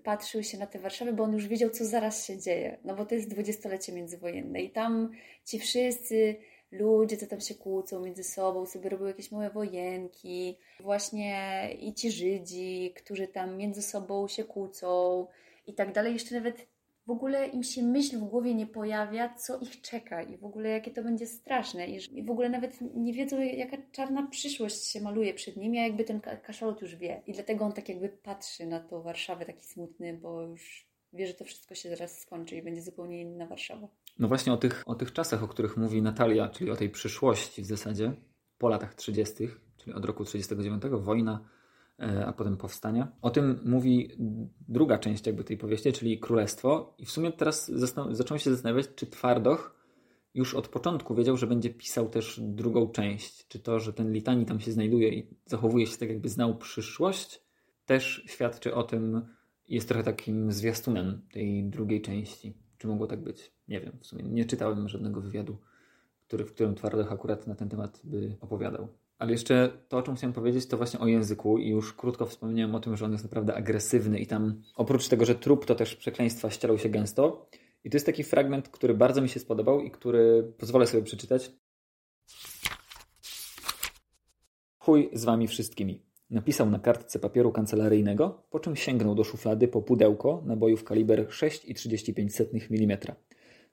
patrzył 0.03 0.43
się 0.43 0.59
na 0.59 0.67
tę 0.67 0.79
Warszawę, 0.79 1.13
bo 1.13 1.25
on 1.25 1.33
już 1.33 1.47
wiedział, 1.47 1.71
co 1.71 1.85
zaraz 1.85 2.27
się 2.27 2.39
dzieje. 2.39 2.79
No 2.85 2.95
bo 2.95 3.07
to 3.07 3.15
jest 3.15 3.31
dwudziestolecie 3.31 3.93
międzywojenne 3.93 4.63
i 4.63 4.71
tam 4.71 5.11
ci 5.45 5.59
wszyscy 5.59 6.37
ludzie, 6.71 7.17
co 7.17 7.27
tam 7.27 7.41
się 7.41 7.55
kłócą 7.55 8.01
między 8.01 8.25
sobą, 8.25 8.67
sobie 8.67 8.91
robią 8.91 9.07
jakieś 9.07 9.33
małe 9.33 9.51
wojenki, 9.51 10.59
właśnie 10.81 11.69
i 11.81 11.95
ci 11.95 12.11
Żydzi, 12.11 12.93
którzy 12.97 13.29
tam 13.29 13.57
między 13.57 13.83
sobą 13.83 14.29
się 14.29 14.45
kłócą 14.45 15.27
i 15.67 15.75
tak 15.75 15.93
dalej. 15.93 16.13
Jeszcze 16.13 16.35
nawet 16.35 16.67
w 17.07 17.11
ogóle 17.11 17.47
im 17.47 17.63
się 17.63 17.83
myśl 17.83 18.19
w 18.19 18.25
głowie 18.25 18.55
nie 18.55 18.67
pojawia, 18.67 19.35
co 19.35 19.59
ich 19.59 19.81
czeka 19.81 20.23
i 20.23 20.37
w 20.37 20.45
ogóle 20.45 20.69
jakie 20.69 20.91
to 20.91 21.03
będzie 21.03 21.27
straszne 21.27 21.87
i 21.89 22.23
w 22.23 22.31
ogóle 22.31 22.49
nawet 22.49 22.79
nie 22.81 23.13
wiedzą, 23.13 23.41
jaka 23.41 23.77
czarna 23.93 24.27
przyszłość 24.27 24.85
się 24.85 25.01
maluje 25.01 25.35
przed 25.35 25.57
nimi, 25.57 25.79
a 25.79 25.83
jakby 25.83 26.05
ten 26.05 26.21
kaszalot 26.21 26.83
już 26.83 26.97
wie. 26.97 27.23
I 27.27 27.33
dlatego 27.33 27.65
on 27.65 27.73
tak 27.73 27.89
jakby 27.89 28.09
patrzy 28.09 28.67
na 28.67 28.81
tą 28.81 29.03
Warszawę 29.03 29.47
taki 29.47 29.65
smutny, 29.65 30.15
bo 30.15 30.43
już 30.43 30.89
wie, 31.13 31.27
że 31.27 31.35
to 31.35 31.45
wszystko 31.45 31.75
się 31.75 31.89
zaraz 31.89 32.21
skończy 32.21 32.57
i 32.57 32.63
będzie 32.63 32.83
zupełnie 32.83 33.21
inna 33.21 33.47
Warszawa. 33.47 33.89
No 34.19 34.29
właśnie 34.29 34.53
o 34.53 34.57
tych, 34.57 34.83
o 34.87 34.95
tych 34.95 35.13
czasach, 35.13 35.43
o 35.43 35.49
których 35.49 35.77
mówi 35.77 36.03
Natalia, 36.03 36.49
czyli 36.49 36.71
o 36.71 36.77
tej 36.77 36.91
przyszłości 36.91 37.63
w 37.63 37.67
zasadzie, 37.67 38.13
po 38.59 38.69
latach 38.69 38.95
30., 38.95 39.49
czyli 39.77 39.97
od 39.97 40.05
roku 40.05 40.25
39, 40.25 40.83
wojna, 41.01 41.45
e, 42.01 42.27
a 42.27 42.33
potem 42.33 42.57
powstania. 42.57 43.13
O 43.23 43.31
tym 43.31 43.61
mówi 43.65 44.11
druga 44.69 44.99
część 44.99 45.27
jakby 45.27 45.45
tej 45.45 45.57
powieści, 45.57 45.93
czyli 45.93 46.19
Królestwo. 46.19 46.95
I 46.99 47.07
w 47.07 47.11
sumie 47.11 47.33
teraz 47.33 47.71
zacząłem 48.11 48.39
się 48.39 48.51
zastanawiać, 48.51 48.89
czy 48.95 49.07
Twardoch 49.07 49.79
już 50.35 50.55
od 50.55 50.69
początku 50.69 51.15
wiedział, 51.15 51.37
że 51.37 51.47
będzie 51.47 51.71
pisał 51.71 52.09
też 52.09 52.41
drugą 52.43 52.89
część. 52.89 53.49
Czy 53.49 53.59
to, 53.59 53.81
że 53.81 53.93
ten 53.93 54.13
litani 54.13 54.47
tam 54.47 54.61
się 54.61 54.73
znajduje 54.73 55.09
i 55.09 55.27
zachowuje 55.47 55.87
się 55.87 55.97
tak, 55.97 56.09
jakby 56.09 56.29
znał 56.29 56.59
przyszłość, 56.59 57.43
też 57.87 58.25
świadczy 58.27 58.75
o 58.75 58.83
tym, 58.83 59.27
jest 59.69 59.89
trochę 59.89 60.05
takim 60.05 60.53
zwiastunem 60.53 61.23
tej 61.33 61.65
drugiej 61.65 62.03
części. 62.03 62.55
Czy 62.79 62.87
mogło 62.87 63.07
tak 63.07 63.21
być? 63.21 63.53
Nie 63.69 63.81
wiem. 63.81 63.99
W 64.01 64.07
sumie 64.07 64.23
nie 64.23 64.45
czytałem 64.45 64.89
żadnego 64.89 65.21
wywiadu, 65.21 65.59
który, 66.27 66.45
w 66.45 66.55
którym 66.55 66.75
Twardoch 66.75 67.13
akurat 67.13 67.47
na 67.47 67.55
ten 67.55 67.69
temat 67.69 68.01
by 68.05 68.37
opowiadał. 68.41 68.89
Ale 69.19 69.33
jeszcze 69.33 69.73
to, 69.89 69.99
o 69.99 70.03
czym 70.03 70.17
chciałem 70.17 70.33
powiedzieć, 70.33 70.67
to 70.67 70.77
właśnie 70.77 71.01
o 71.01 71.07
języku 71.07 71.59
i 71.59 71.69
już 71.69 71.93
krótko 71.93 72.27
wspomniałem 72.27 72.75
o 72.75 72.81
tym, 72.81 72.97
że 72.97 73.05
on 73.05 73.13
jest 73.13 73.25
naprawdę 73.25 73.55
agresywny 73.55 74.19
i 74.19 74.27
tam 74.27 74.63
oprócz 74.77 75.09
tego, 75.09 75.25
że 75.25 75.35
trup 75.35 75.67
to 75.67 75.75
też 75.75 75.97
przekleństwa 75.97 76.51
ścierał 76.51 76.79
się 76.79 76.89
gęsto. 76.89 77.49
I 77.85 77.91
to 77.91 77.97
jest 77.97 78.07
taki 78.07 78.25
fragment, 78.25 78.69
który 78.69 78.95
bardzo 78.95 79.23
mi 79.23 79.29
się 79.29 79.41
spodobał 79.41 79.81
i 79.81 79.91
który 79.91 80.53
pozwolę 80.59 80.87
sobie 80.87 81.03
przeczytać. 81.03 81.53
Chuj 84.79 85.11
z 85.13 85.25
wami 85.25 85.49
wszystkimi. 85.49 86.08
Napisał 86.31 86.71
na 86.71 86.79
kartce 86.79 87.19
papieru 87.19 87.53
kancelaryjnego, 87.53 88.43
po 88.51 88.61
czym 88.61 88.77
sięgnął 88.77 89.15
do 89.15 89.25
szuflady 89.25 89.69
po 89.69 89.83
pudełko 89.83 90.43
nabojów 90.47 90.85
kaliber 90.85 91.29
6,35 91.29 92.83
mm. 92.83 92.99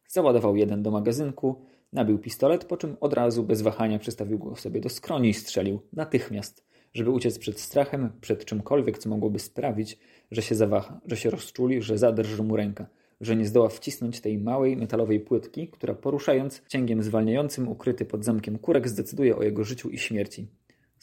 Załadował 0.08 0.56
jeden 0.56 0.84
do 0.84 0.92
magazynku, 0.92 1.62
nabił 1.94 2.20
pistolet, 2.20 2.66
po 2.66 2.78
czym 2.78 2.98
od 3.02 3.14
razu 3.14 3.44
bez 3.44 3.62
wahania 3.62 4.00
przestawił 4.00 4.40
go 4.40 4.56
sobie 4.56 4.82
do 4.82 4.90
skroni 4.90 5.30
i 5.30 5.34
strzelił 5.34 5.80
natychmiast, 5.94 6.66
żeby 6.94 7.10
uciec 7.10 7.40
przed 7.40 7.60
strachem, 7.60 8.10
przed 8.22 8.46
czymkolwiek, 8.46 8.98
co 8.98 9.10
mogłoby 9.10 9.40
sprawić, 9.40 10.00
że 10.32 10.42
się 10.42 10.56
zawaha, 10.56 11.02
że 11.06 11.18
się 11.18 11.30
rozczuli, 11.30 11.82
że 11.82 11.98
zadrży 11.98 12.44
mu 12.44 12.56
ręka, 12.56 12.88
że 13.22 13.36
nie 13.36 13.46
zdoła 13.46 13.70
wcisnąć 13.70 14.22
tej 14.22 14.38
małej 14.38 14.78
metalowej 14.78 15.20
płytki, 15.20 15.68
która 15.68 15.94
poruszając 15.94 16.62
cięgiem 16.68 17.04
zwalniającym 17.04 17.68
ukryty 17.68 18.06
pod 18.06 18.26
zamkiem 18.26 18.60
kurek 18.60 18.90
zdecyduje 18.90 19.36
o 19.36 19.44
jego 19.44 19.64
życiu 19.64 19.90
i 19.90 19.98
śmierci. 19.98 20.48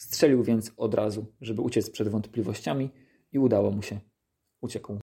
Strzelił 0.03 0.43
więc 0.43 0.71
od 0.77 0.93
razu, 0.93 1.25
żeby 1.41 1.61
uciec 1.61 1.89
przed 1.89 2.07
wątpliwościami 2.07 2.89
i 3.31 3.39
udało 3.39 3.71
mu 3.71 3.81
się. 3.81 3.99
Uciekł. 4.61 4.99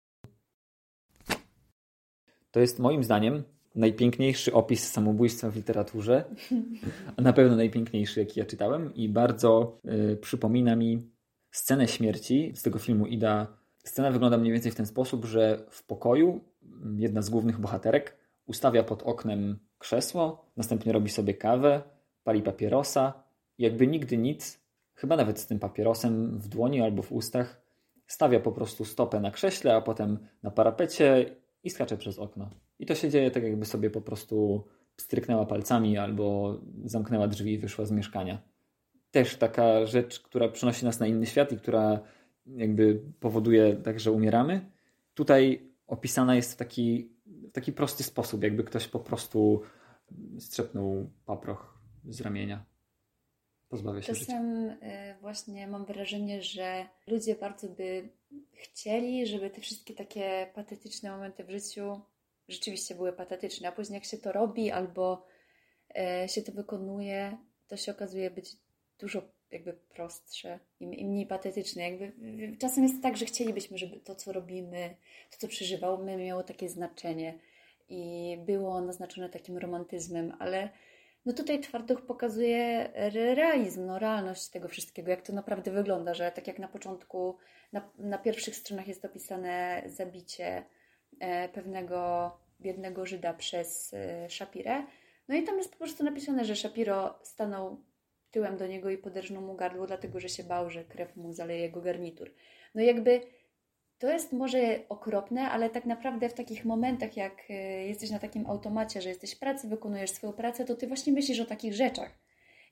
To 2.51 2.59
jest 2.59 2.79
moim 2.79 3.03
zdaniem 3.03 3.43
najpiękniejszy 3.75 4.53
opis 4.53 4.91
samobójstwa 4.91 5.49
w 5.49 5.55
literaturze, 5.55 6.23
a 7.17 7.21
na 7.27 7.33
pewno 7.33 7.55
najpiękniejszy, 7.55 8.19
jaki 8.19 8.39
ja 8.39 8.45
czytałem 8.45 8.95
i 8.95 9.09
bardzo 9.09 9.79
y, 10.11 10.17
przypomina 10.17 10.75
mi 10.75 11.11
scenę 11.51 11.87
śmierci 11.87 12.51
z 12.55 12.61
tego 12.61 12.79
filmu 12.79 13.07
Ida. 13.07 13.57
Scena 13.83 14.11
wygląda 14.11 14.37
mniej 14.37 14.53
więcej 14.53 14.71
w 14.71 14.75
ten 14.75 14.85
sposób, 14.85 15.25
że 15.25 15.65
w 15.69 15.85
pokoju 15.85 16.41
jedna 16.95 17.21
z 17.21 17.29
głównych 17.29 17.59
bohaterek 17.59 18.17
ustawia 18.45 18.83
pod 18.83 19.03
oknem 19.03 19.59
krzesło, 19.77 20.51
następnie 20.55 20.91
robi 20.91 21.09
sobie 21.09 21.33
kawę, 21.33 21.81
pali 22.23 22.41
papierosa 22.41 23.23
i 23.57 23.63
jakby 23.63 23.87
nigdy 23.87 24.17
nic 24.17 24.66
chyba 24.97 25.15
nawet 25.15 25.39
z 25.39 25.47
tym 25.47 25.59
papierosem 25.59 26.39
w 26.39 26.47
dłoni 26.47 26.81
albo 26.81 27.03
w 27.03 27.11
ustach, 27.11 27.61
stawia 28.07 28.39
po 28.39 28.51
prostu 28.51 28.85
stopę 28.85 29.19
na 29.19 29.31
krześle, 29.31 29.75
a 29.75 29.81
potem 29.81 30.19
na 30.43 30.51
parapecie 30.51 31.35
i 31.63 31.69
skacze 31.69 31.97
przez 31.97 32.19
okno. 32.19 32.49
I 32.79 32.85
to 32.85 32.95
się 32.95 33.09
dzieje 33.09 33.31
tak, 33.31 33.43
jakby 33.43 33.65
sobie 33.65 33.89
po 33.89 34.01
prostu 34.01 34.67
stryknęła 34.97 35.45
palcami 35.45 35.97
albo 35.97 36.57
zamknęła 36.85 37.27
drzwi 37.27 37.53
i 37.53 37.57
wyszła 37.57 37.85
z 37.85 37.91
mieszkania. 37.91 38.41
Też 39.11 39.35
taka 39.35 39.85
rzecz, 39.85 40.19
która 40.19 40.49
przynosi 40.49 40.85
nas 40.85 40.99
na 40.99 41.07
inny 41.07 41.25
świat 41.25 41.51
i 41.51 41.57
która 41.57 41.99
jakby 42.45 43.01
powoduje 43.19 43.75
tak, 43.75 43.99
że 43.99 44.11
umieramy. 44.11 44.71
Tutaj 45.13 45.71
opisana 45.87 46.35
jest 46.35 46.53
w 46.53 46.55
taki, 46.55 47.09
w 47.25 47.51
taki 47.51 47.73
prosty 47.73 48.03
sposób, 48.03 48.43
jakby 48.43 48.63
ktoś 48.63 48.87
po 48.87 48.99
prostu 48.99 49.61
strzepnął 50.39 51.09
paproch 51.25 51.79
z 52.05 52.21
ramienia 52.21 52.76
pozbawia 53.69 54.01
się 54.01 54.13
Czasem 54.13 54.69
życia. 54.69 55.17
właśnie 55.21 55.67
mam 55.67 55.85
wrażenie, 55.85 56.41
że 56.41 56.85
ludzie 57.07 57.35
bardzo 57.35 57.69
by 57.69 58.09
chcieli, 58.53 59.27
żeby 59.27 59.49
te 59.49 59.61
wszystkie 59.61 59.93
takie 59.93 60.51
patetyczne 60.55 61.11
momenty 61.11 61.43
w 61.43 61.49
życiu 61.49 62.01
rzeczywiście 62.47 62.95
były 62.95 63.13
patetyczne, 63.13 63.67
a 63.67 63.71
później 63.71 63.95
jak 63.95 64.05
się 64.05 64.17
to 64.17 64.31
robi 64.31 64.71
albo 64.71 65.25
e, 65.97 66.29
się 66.29 66.41
to 66.41 66.51
wykonuje, 66.51 67.37
to 67.67 67.77
się 67.77 67.91
okazuje 67.91 68.31
być 68.31 68.55
dużo 68.99 69.21
jakby 69.51 69.73
prostsze 69.73 70.59
i, 70.79 70.87
mniej 71.05 71.25
patetyczne. 71.27 71.83
Jakby, 71.89 72.13
czasem 72.57 72.83
jest 72.83 73.03
tak, 73.03 73.17
że 73.17 73.25
chcielibyśmy, 73.25 73.77
żeby 73.77 73.99
to, 73.99 74.15
co 74.15 74.33
robimy, 74.33 74.95
to, 75.31 75.37
co 75.37 75.47
przeżywamy, 75.47 76.17
miało 76.17 76.43
takie 76.43 76.69
znaczenie 76.69 77.39
i 77.89 78.37
było 78.45 78.81
naznaczone 78.81 79.29
takim 79.29 79.57
romantyzmem, 79.57 80.33
ale 80.39 80.69
no 81.27 81.33
tutaj 81.33 81.59
Twarduch 81.59 82.01
pokazuje 82.01 82.89
realizm, 83.35 83.85
no 83.85 83.99
realność 83.99 84.49
tego 84.49 84.67
wszystkiego, 84.67 85.11
jak 85.11 85.21
to 85.21 85.33
naprawdę 85.33 85.71
wygląda, 85.71 86.13
że 86.13 86.31
tak 86.31 86.47
jak 86.47 86.59
na 86.59 86.67
początku, 86.67 87.37
na, 87.73 87.91
na 87.97 88.17
pierwszych 88.17 88.55
stronach 88.55 88.87
jest 88.87 89.05
opisane 89.05 89.83
zabicie 89.85 90.63
e, 91.19 91.49
pewnego 91.49 92.31
biednego 92.61 93.05
Żyda 93.05 93.33
przez 93.33 93.93
e, 93.93 94.29
Shapirę, 94.29 94.83
no 95.27 95.35
i 95.35 95.43
tam 95.43 95.57
jest 95.57 95.71
po 95.71 95.77
prostu 95.77 96.03
napisane, 96.03 96.45
że 96.45 96.55
Shapiro 96.55 97.19
stanął 97.23 97.83
tyłem 98.31 98.57
do 98.57 98.67
niego 98.67 98.89
i 98.89 98.97
poderżnął 98.97 99.41
mu 99.41 99.55
gardło, 99.55 99.87
dlatego 99.87 100.19
że 100.19 100.29
się 100.29 100.43
bał, 100.43 100.69
że 100.69 100.83
krew 100.83 101.15
mu 101.15 101.33
zaleje 101.33 101.61
jego 101.61 101.81
garnitur. 101.81 102.31
No 102.75 102.81
jakby 102.81 103.21
to 103.99 104.11
jest 104.11 104.33
może 104.33 104.79
okropne, 104.89 105.49
ale 105.49 105.69
tak 105.69 105.85
naprawdę 105.85 106.29
w 106.29 106.33
takich 106.33 106.65
momentach, 106.65 107.17
jak 107.17 107.43
e, 107.49 107.53
jesteś 107.87 108.09
na 108.09 108.19
takim 108.19 108.47
automacie, 108.47 109.01
że 109.01 109.09
jesteś 109.09 109.35
w 109.35 109.39
pracy, 109.39 109.67
wykonujesz 109.67 110.11
swoją 110.11 110.33
pracę, 110.33 110.65
to 110.65 110.75
ty 110.75 110.87
właśnie 110.87 111.13
myślisz 111.13 111.39
o 111.39 111.45
takich 111.45 111.73
rzeczach. 111.73 112.19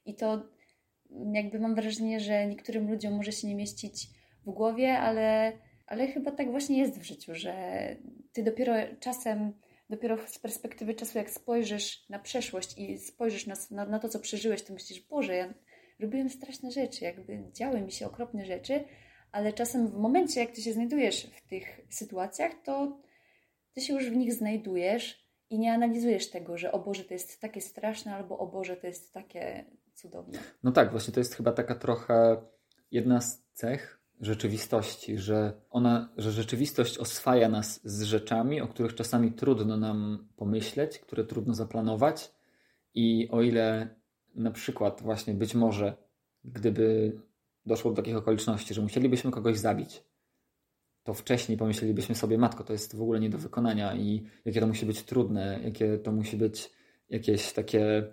I 0.05 0.15
to 0.15 0.43
jakby 1.33 1.59
mam 1.59 1.75
wrażenie, 1.75 2.19
że 2.19 2.47
niektórym 2.47 2.91
ludziom 2.91 3.13
może 3.13 3.31
się 3.31 3.47
nie 3.47 3.55
mieścić 3.55 4.07
w 4.45 4.51
głowie, 4.51 4.99
ale, 4.99 5.53
ale 5.88 6.07
chyba 6.07 6.31
tak 6.31 6.51
właśnie 6.51 6.77
jest 6.77 6.99
w 6.99 7.03
życiu, 7.03 7.35
że 7.35 7.55
ty 8.33 8.43
dopiero 8.43 8.73
czasem, 8.99 9.53
dopiero 9.89 10.17
z 10.27 10.39
perspektywy 10.39 10.93
czasu, 10.93 11.17
jak 11.17 11.29
spojrzysz 11.29 12.09
na 12.09 12.19
przeszłość 12.19 12.77
i 12.77 12.99
spojrzysz 12.99 13.47
na, 13.47 13.55
na, 13.71 13.85
na 13.85 13.99
to, 13.99 14.09
co 14.09 14.19
przeżyłeś, 14.19 14.63
to 14.63 14.73
myślisz, 14.73 15.01
Boże, 15.01 15.35
ja 15.35 15.53
robiłem 15.99 16.29
straszne 16.29 16.71
rzeczy, 16.71 17.05
jakby 17.05 17.43
działy 17.51 17.81
mi 17.81 17.91
się 17.91 18.07
okropne 18.07 18.45
rzeczy, 18.45 18.83
ale 19.36 19.54
czasem 19.54 19.88
w 19.88 19.98
momencie, 19.98 20.39
jak 20.39 20.52
ty 20.52 20.62
się 20.62 20.74
znajdujesz 20.74 21.24
w 21.24 21.48
tych 21.48 21.82
sytuacjach, 21.89 22.52
to 22.63 22.98
ty 23.74 23.82
się 23.82 23.93
już 23.93 24.10
w 24.10 24.15
nich 24.15 24.34
znajdujesz 24.34 25.26
i 25.50 25.60
nie 25.60 25.74
analizujesz 25.74 26.30
tego, 26.30 26.58
że 26.58 26.71
o 26.71 26.80
Boże, 26.80 27.04
to 27.04 27.13
jest 27.13 27.41
takie 27.41 27.62
straszne, 27.62 28.15
albo 28.15 28.38
o 28.38 28.48
Boże, 28.48 28.78
to 28.78 28.88
jest 28.88 29.13
takie 29.13 29.65
cudowne. 29.93 30.39
No 30.63 30.71
tak, 30.71 30.91
właśnie 30.91 31.13
to 31.13 31.19
jest 31.19 31.36
chyba 31.36 31.52
taka 31.52 31.76
trochę 31.76 32.38
jedna 32.91 33.21
z 33.21 33.43
cech 33.54 34.00
rzeczywistości, 34.21 35.17
że 35.17 35.62
ona, 35.69 36.13
że 36.17 36.32
rzeczywistość 36.32 36.98
oswaja 36.98 37.50
nas 37.50 37.80
z 37.84 38.04
rzeczami, 38.04 38.62
o 38.62 38.67
których 38.67 38.95
czasami 38.95 39.32
trudno 39.32 39.78
nam 39.78 40.28
pomyśleć, 40.36 41.00
które 41.00 41.24
trudno 41.24 41.54
zaplanować 41.54 42.32
i 42.93 43.30
o 43.32 43.41
ile 43.41 43.95
na 44.36 44.52
przykład 44.52 45.02
właśnie 45.02 45.34
być 45.34 45.56
może 45.56 45.98
gdyby 46.43 47.17
doszło 47.65 47.91
do 47.91 47.95
takich 47.95 48.15
okoliczności, 48.15 48.73
że 48.73 48.82
musielibyśmy 48.82 49.32
kogoś 49.32 49.58
zabić, 49.58 50.04
to 51.04 51.13
wcześniej 51.13 51.58
pomyślelibyśmy 51.58 52.15
sobie, 52.15 52.38
matko, 52.38 52.63
to 52.63 52.73
jest 52.73 52.95
w 52.95 53.01
ogóle 53.01 53.19
nie 53.19 53.30
do 53.30 53.38
wykonania 53.38 53.95
i 53.95 54.23
jakie 54.45 54.60
to 54.60 54.67
musi 54.67 54.86
być 54.86 55.04
trudne, 55.04 55.60
jakie 55.63 55.97
to 55.97 56.12
musi 56.12 56.38
być 56.38 56.71
jakieś 57.10 57.54
takie 57.54 58.04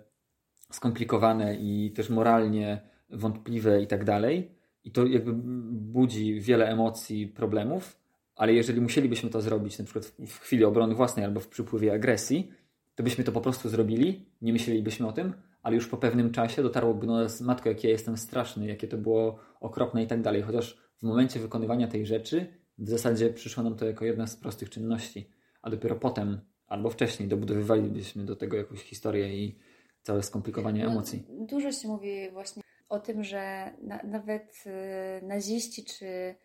skomplikowane 0.71 1.55
i 1.55 1.91
też 1.91 2.09
moralnie 2.09 2.81
wątpliwe 3.09 3.81
i 3.81 3.87
tak 3.87 4.03
dalej. 4.03 4.51
I 4.83 4.91
to 4.91 5.05
jakby 5.05 5.33
budzi 5.71 6.41
wiele 6.41 6.67
emocji, 6.67 7.27
problemów, 7.27 7.99
ale 8.35 8.53
jeżeli 8.53 8.81
musielibyśmy 8.81 9.29
to 9.29 9.41
zrobić 9.41 9.79
na 9.79 9.85
przykład 9.85 10.05
w 10.05 10.39
chwili 10.39 10.65
obrony 10.65 10.95
własnej 10.95 11.25
albo 11.25 11.39
w 11.39 11.47
przypływie 11.47 11.93
agresji, 11.93 12.51
to 12.95 13.03
byśmy 13.03 13.23
to 13.23 13.31
po 13.31 13.41
prostu 13.41 13.69
zrobili, 13.69 14.25
nie 14.41 14.53
myślelibyśmy 14.53 15.07
o 15.07 15.11
tym, 15.11 15.33
ale 15.63 15.75
już 15.75 15.87
po 15.87 15.97
pewnym 15.97 16.31
czasie 16.31 16.63
dotarłoby 16.63 17.07
do 17.07 17.13
nas, 17.13 17.41
matko, 17.41 17.69
jakie 17.69 17.87
ja 17.87 17.91
jestem 17.91 18.17
straszny, 18.17 18.67
jakie 18.67 18.87
to 18.87 18.97
było 18.97 19.39
okropne 19.59 20.03
i 20.03 20.07
tak 20.07 20.21
dalej. 20.21 20.41
Chociaż 20.41 20.77
w 20.97 21.03
momencie 21.03 21.39
wykonywania 21.39 21.87
tej 21.87 22.05
rzeczy 22.05 22.47
w 22.77 22.89
zasadzie 22.89 23.29
przyszło 23.29 23.63
nam 23.63 23.75
to 23.75 23.85
jako 23.85 24.05
jedna 24.05 24.27
z 24.27 24.35
prostych 24.35 24.69
czynności, 24.69 25.29
a 25.61 25.69
dopiero 25.69 25.95
potem 25.95 26.41
albo 26.67 26.89
wcześniej 26.89 27.29
dobudowywalibyśmy 27.29 28.25
do 28.25 28.35
tego 28.35 28.57
jakąś 28.57 28.79
historię 28.79 29.37
i 29.37 29.59
całe 30.01 30.23
skomplikowanie 30.23 30.85
No, 30.85 30.91
emocji. 30.91 31.23
Dużo 31.29 31.71
się 31.71 31.87
mówi 31.87 32.31
właśnie 32.31 32.63
o 32.89 32.99
tym, 32.99 33.23
że 33.23 33.73
na, 33.81 33.99
nawet 34.03 34.63
y, 35.21 35.25
naziści 35.25 35.85
czy 35.85 36.35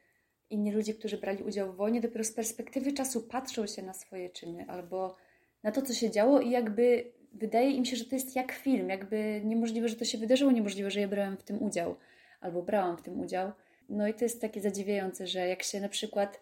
inni 0.51 0.73
ludzie, 0.73 0.95
którzy 0.95 1.19
brali 1.19 1.45
udział 1.45 1.73
w 1.73 1.77
wojnie, 1.77 2.01
dopiero 2.01 2.25
z 2.25 2.33
perspektywy 2.33 2.93
czasu 2.93 3.23
patrzą 3.23 3.67
się 3.67 3.83
na 3.83 3.95
swoje 3.95 4.31
czyny 4.31 4.65
albo 4.69 5.17
na 5.63 5.73
to, 5.73 5.83
co 5.83 5.95
się 5.95 6.11
działo 6.11 6.41
i 6.41 6.51
jakby 6.51 7.13
wydaje 7.33 7.71
im 7.71 7.85
się, 7.85 7.97
że 7.97 8.05
to 8.05 8.15
jest 8.15 8.37
jak 8.37 8.53
film, 8.53 8.89
jakby 8.89 9.41
niemożliwe, 9.45 9.89
że 9.89 9.97
to 9.97 10.05
się 10.05 10.19
wydarzyło, 10.19 10.53
niemożliwe, 10.53 10.91
że 10.91 11.01
ja 11.01 11.09
brałem 11.09 11.37
w 11.37 11.43
tym 11.43 11.63
udział 11.63 11.97
albo 12.41 12.63
brałam 12.63 12.97
w 12.97 13.03
tym 13.03 13.21
udział. 13.21 13.53
No 13.89 14.09
i 14.09 14.15
to 14.15 14.25
jest 14.25 14.41
takie 14.41 14.61
zadziwiające, 14.61 15.27
że 15.27 15.49
jak 15.49 15.63
się 15.63 15.81
na 15.81 15.89
przykład 15.89 16.41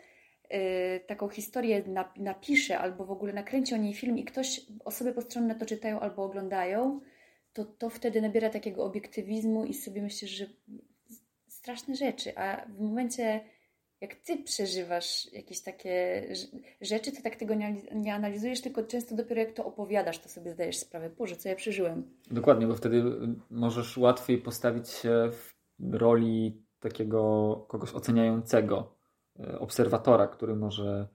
y, 0.55 1.01
taką 1.07 1.29
historię 1.29 1.83
nap- 1.83 2.21
napisze 2.21 2.79
albo 2.79 3.05
w 3.05 3.11
ogóle 3.11 3.33
nakręci 3.33 3.75
o 3.75 3.77
niej 3.77 3.95
film 3.95 4.19
i 4.19 4.25
ktoś, 4.25 4.61
osoby 4.85 5.13
postronne 5.13 5.55
to 5.55 5.67
czytają 5.67 6.01
albo 6.01 6.25
oglądają, 6.25 7.01
to, 7.53 7.65
to 7.65 7.91
wtedy 7.91 8.21
nabiera 8.21 8.51
takiego 8.51 8.85
obiektywizmu 8.85 9.65
i 9.65 9.75
sobie 9.75 10.03
myślisz, 10.03 10.31
że 10.31 10.47
straszne 11.49 11.97
rzeczy, 11.97 12.39
a 12.39 12.67
w 12.67 12.81
momencie 12.81 13.41
jak 14.01 14.15
ty 14.15 14.37
przeżywasz 14.43 15.33
jakieś 15.33 15.61
takie 15.61 16.27
rz- 16.31 16.59
rzeczy, 16.81 17.13
to 17.13 17.23
tak 17.23 17.37
tego 17.37 17.55
nie, 17.55 17.77
nie 17.95 18.15
analizujesz, 18.15 18.61
tylko 18.61 18.83
często 18.83 19.17
dopiero 19.17 19.41
jak 19.41 19.53
to 19.53 19.65
opowiadasz, 19.65 20.19
to 20.19 20.29
sobie 20.29 20.51
zdajesz 20.51 20.77
sprawę, 20.77 21.11
Boże, 21.11 21.37
co 21.37 21.49
ja 21.49 21.57
przeżyłem. 21.57 22.11
Dokładnie, 22.31 22.67
bo 22.67 22.75
wtedy 22.75 23.03
możesz 23.51 23.97
łatwiej 23.97 24.39
postawić 24.39 24.89
się 24.89 25.31
w 25.79 25.95
roli 25.95 26.63
takiego 26.81 27.65
kogoś 27.69 27.95
oceniającego, 27.95 28.97
e, 29.41 29.59
obserwatora, 29.59 30.27
który 30.27 30.57
może 30.57 31.09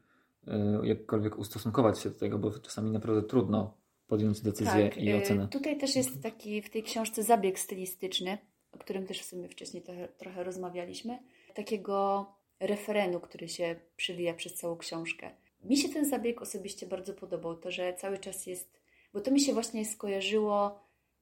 e, 0.47 0.79
jakkolwiek 0.83 1.37
ustosunkować 1.37 1.99
się 1.99 2.09
do 2.09 2.19
tego, 2.19 2.39
bo 2.39 2.59
czasami 2.59 2.91
naprawdę 2.91 3.23
trudno 3.23 3.77
podjąć 4.07 4.41
decyzję 4.41 4.87
i 4.87 5.11
y, 5.11 5.17
ocenę. 5.17 5.47
Tutaj 5.47 5.77
też 5.77 5.95
jest 5.95 6.23
taki 6.23 6.61
w 6.61 6.69
tej 6.69 6.83
książce 6.83 7.23
zabieg 7.23 7.59
stylistyczny, 7.59 8.37
o 8.71 8.77
którym 8.77 9.07
też 9.07 9.21
w 9.21 9.25
sumie 9.25 9.49
wcześniej 9.49 9.83
trochę 10.17 10.43
rozmawialiśmy, 10.43 11.19
takiego 11.53 12.25
referenu, 12.61 13.19
który 13.19 13.49
się 13.49 13.75
przywija 13.95 14.33
przez 14.33 14.53
całą 14.53 14.77
książkę. 14.77 15.31
Mi 15.63 15.77
się 15.77 15.89
ten 15.89 16.09
zabieg 16.09 16.41
osobiście 16.41 16.87
bardzo 16.87 17.13
podobał, 17.13 17.55
to, 17.55 17.71
że 17.71 17.93
cały 17.93 18.17
czas 18.17 18.47
jest, 18.47 18.81
bo 19.13 19.21
to 19.21 19.31
mi 19.31 19.41
się 19.41 19.53
właśnie 19.53 19.85
skojarzyło 19.85 20.79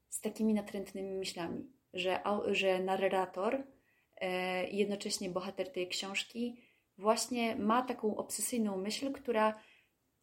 z 0.10 0.22
takimi 0.22 0.54
natrętnymi 0.54 1.16
myślami, 1.16 1.72
że, 1.94 2.20
że 2.52 2.80
narrator 2.80 3.64
e, 4.18 4.70
i 4.70 4.78
jednocześnie 4.78 5.30
bohater 5.30 5.72
tej 5.72 5.88
książki 5.88 6.62
właśnie 6.98 7.56
ma 7.56 7.82
taką 7.82 8.18
obsesyjną 8.18 8.78
myśl, 8.78 9.12
która 9.12 9.60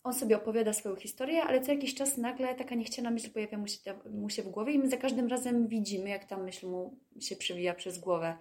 on 0.04 0.14
sobie 0.14 0.36
opowiada 0.36 0.72
swoją 0.72 0.96
historię, 0.96 1.42
ale 1.42 1.60
co 1.60 1.72
jakiś 1.72 1.94
czas 1.94 2.16
nagle 2.16 2.54
taka 2.54 2.74
niechciana 2.74 3.10
myśl 3.10 3.30
pojawia 3.30 3.58
mu 3.58 3.66
się, 3.66 3.78
mu 4.10 4.30
się 4.30 4.42
w 4.42 4.48
głowie 4.48 4.72
i 4.72 4.78
my 4.78 4.88
za 4.88 4.96
każdym 4.96 5.28
razem 5.28 5.68
widzimy, 5.68 6.08
jak 6.08 6.24
ta 6.24 6.36
myśl 6.36 6.66
mu 6.66 6.98
się 7.20 7.36
przewija 7.36 7.74
przez 7.74 7.98
głowę. 7.98 8.36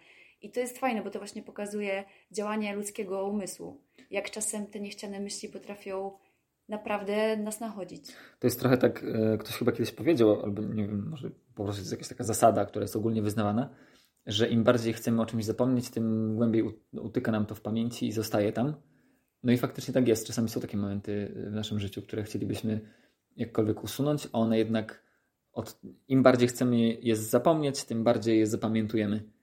I 0.46 0.52
to 0.52 0.60
jest 0.60 0.78
fajne, 0.78 1.02
bo 1.02 1.10
to 1.10 1.20
właśnie 1.20 1.44
pokazuje 1.44 2.04
działanie 2.32 2.76
ludzkiego 2.76 3.28
umysłu. 3.28 3.82
Jak 4.12 4.32
czasem 4.32 4.68
te 4.68 4.80
niechciane 4.80 5.20
myśli 5.20 5.50
potrafią 5.50 6.12
naprawdę 6.70 7.38
nas 7.38 7.60
nachodzić. 7.60 8.12
To 8.40 8.48
jest 8.48 8.60
trochę 8.60 8.78
tak, 8.78 9.04
e, 9.04 9.38
ktoś 9.38 9.56
chyba 9.56 9.72
kiedyś 9.72 9.92
powiedział, 9.92 10.42
albo 10.44 10.62
nie 10.62 10.88
wiem, 10.88 11.08
może 11.10 11.30
po 11.56 11.64
prostu 11.64 11.82
jest 11.82 11.92
jakaś 11.92 12.08
taka 12.08 12.24
zasada, 12.24 12.66
która 12.66 12.84
jest 12.84 12.96
ogólnie 12.96 13.22
wyznawana, 13.22 13.70
że 14.26 14.50
im 14.50 14.64
bardziej 14.64 14.94
chcemy 14.94 15.22
o 15.22 15.26
czymś 15.26 15.46
zapomnieć, 15.46 15.90
tym 15.90 16.36
głębiej 16.36 16.64
utyka 16.94 17.32
nam 17.32 17.46
to 17.46 17.56
w 17.56 17.62
pamięci 17.62 18.08
i 18.08 18.12
zostaje 18.12 18.52
tam. 18.52 18.74
No 19.44 19.52
i 19.52 19.58
faktycznie 19.58 19.94
tak 19.94 20.08
jest. 20.08 20.28
Czasami 20.28 20.50
są 20.50 20.62
takie 20.62 20.78
momenty 20.78 21.34
w 21.52 21.52
naszym 21.52 21.80
życiu, 21.80 22.02
które 22.02 22.24
chcielibyśmy 22.24 22.82
jakkolwiek 23.36 23.84
usunąć, 23.84 24.28
a 24.34 24.38
one 24.38 24.58
jednak 24.58 25.04
od, 25.52 25.80
im 26.08 26.24
bardziej 26.24 26.48
chcemy 26.48 26.78
je 26.78 27.16
zapomnieć, 27.16 27.84
tym 27.84 28.04
bardziej 28.04 28.40
je 28.40 28.48
zapamiętujemy. 28.48 29.35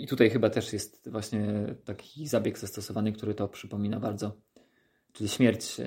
I 0.00 0.06
tutaj 0.06 0.30
chyba 0.30 0.50
też 0.50 0.72
jest 0.72 1.10
właśnie 1.10 1.74
taki 1.84 2.26
zabieg 2.26 2.58
zastosowany, 2.58 3.12
który 3.12 3.34
to 3.34 3.48
przypomina 3.48 4.00
bardzo. 4.00 4.32
Czyli 5.12 5.28
śmierć 5.28 5.78
yy, 5.78 5.86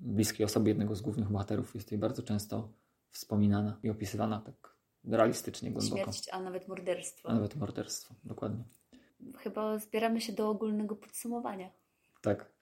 bliskiej 0.00 0.46
osoby 0.46 0.68
jednego 0.68 0.94
z 0.94 1.00
głównych 1.00 1.28
bohaterów 1.28 1.74
jest 1.74 1.86
tutaj 1.86 1.98
bardzo 1.98 2.22
często 2.22 2.72
wspominana 3.10 3.78
i 3.82 3.90
opisywana 3.90 4.40
tak 4.40 4.76
realistycznie, 5.04 5.70
głęboko. 5.70 6.02
Śmierć, 6.02 6.28
a 6.32 6.40
nawet 6.40 6.68
morderstwo. 6.68 7.28
A 7.28 7.34
nawet 7.34 7.56
morderstwo, 7.56 8.14
dokładnie. 8.24 8.64
Chyba 9.38 9.78
zbieramy 9.78 10.20
się 10.20 10.32
do 10.32 10.48
ogólnego 10.48 10.96
podsumowania. 10.96 11.70
Tak. 12.22 12.52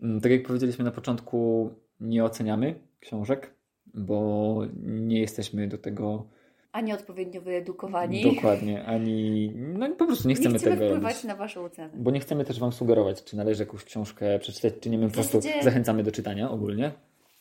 Mm, 0.00 0.20
Tak 0.20 0.32
jak 0.32 0.46
powiedzieliśmy 0.46 0.84
na 0.84 0.90
początku, 0.90 1.70
nie 2.00 2.24
oceniamy 2.24 2.74
książek, 3.00 3.54
bo 3.94 4.58
nie 4.84 5.20
jesteśmy 5.20 5.68
do 5.68 5.78
tego 5.78 6.28
Ani 6.72 6.92
odpowiednio 6.92 7.40
wyedukowani. 7.40 8.34
dokładnie, 8.34 8.84
ani 8.84 9.50
no 9.56 9.90
po 9.90 10.06
prostu 10.06 10.28
nie 10.28 10.34
Nie 10.34 10.40
chcemy, 10.40 10.58
chcemy 10.58 10.76
tego 10.76 10.86
wpływać 10.90 11.12
robić. 11.14 11.24
na 11.24 11.36
Waszą 11.36 11.64
ocenę. 11.64 11.90
Bo 11.94 12.10
nie 12.10 12.20
chcemy 12.20 12.44
też 12.44 12.60
Wam 12.60 12.72
sugerować, 12.72 13.24
czy 13.24 13.36
należy 13.36 13.62
jakąś 13.62 13.84
książkę 13.84 14.38
przeczytać, 14.38 14.74
czy 14.80 14.90
nie. 14.90 14.98
My 14.98 15.06
po 15.08 15.14
prostu 15.14 15.40
zasadzie- 15.40 15.62
zachęcamy 15.62 16.02
do 16.02 16.12
czytania 16.12 16.50
ogólnie. 16.50 16.92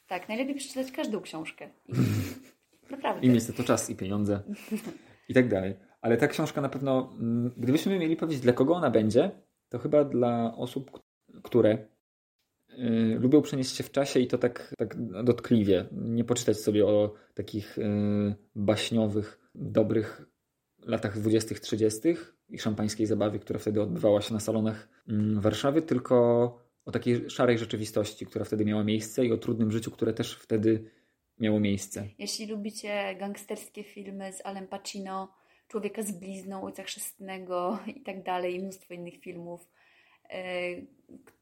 Tak, 0.07 0.29
najlepiej 0.29 0.55
przeczytać 0.55 0.91
każdą 0.91 1.21
książkę. 1.21 1.69
I... 1.87 1.93
Naprawdę. 2.91 3.27
I 3.27 3.29
mieć 3.29 3.45
to 3.57 3.63
czas 3.63 3.89
i 3.89 3.95
pieniądze 3.95 4.41
i 5.29 5.33
tak 5.33 5.47
dalej. 5.49 5.75
Ale 6.01 6.17
ta 6.17 6.27
książka 6.27 6.61
na 6.61 6.69
pewno, 6.69 7.13
mm, 7.19 7.51
gdybyśmy 7.57 7.99
mieli 7.99 8.15
powiedzieć, 8.15 8.41
dla 8.41 8.53
kogo 8.53 8.73
ona 8.75 8.89
będzie, 8.89 9.31
to 9.69 9.79
chyba 9.79 10.03
dla 10.03 10.53
osób, 10.57 10.99
które 11.43 11.77
lubią 13.19 13.41
przenieść 13.41 13.75
się 13.75 13.83
w 13.83 13.91
czasie 13.91 14.19
i 14.19 14.27
to 14.27 14.37
tak, 14.37 14.73
tak 14.77 14.95
dotkliwie. 15.23 15.85
Nie 15.91 16.23
poczytać 16.23 16.57
sobie 16.59 16.85
o 16.85 17.13
takich 17.33 17.77
y, 17.77 18.35
baśniowych, 18.55 19.39
dobrych 19.55 20.21
latach 20.85 21.19
20., 21.19 21.55
30. 21.55 21.99
i 22.49 22.59
szampańskiej 22.59 23.05
zabawie, 23.07 23.39
która 23.39 23.59
wtedy 23.59 23.81
odbywała 23.81 24.21
się 24.21 24.33
na 24.33 24.39
salonach 24.39 24.89
mm, 25.07 25.41
Warszawy, 25.41 25.81
tylko 25.81 26.15
o 26.85 26.91
takiej 26.91 27.29
szarej 27.29 27.57
rzeczywistości, 27.57 28.25
która 28.25 28.45
wtedy 28.45 28.65
miała 28.65 28.83
miejsce 28.83 29.25
i 29.25 29.31
o 29.31 29.37
trudnym 29.37 29.71
życiu, 29.71 29.91
które 29.91 30.13
też 30.13 30.35
wtedy 30.35 30.91
miało 31.39 31.59
miejsce. 31.59 32.07
Jeśli 32.19 32.47
lubicie 32.47 33.15
gangsterskie 33.19 33.83
filmy 33.83 34.33
z 34.33 34.45
Alem 34.45 34.67
Pacino, 34.67 35.41
Człowieka 35.71 36.01
z 36.03 36.11
blizną, 36.11 36.63
Ojca 36.63 36.83
Chrzestnego 36.83 37.79
i 37.95 38.01
tak 38.01 38.23
dalej, 38.23 38.59
mnóstwo 38.59 38.93
innych 38.93 39.19
filmów, 39.19 39.69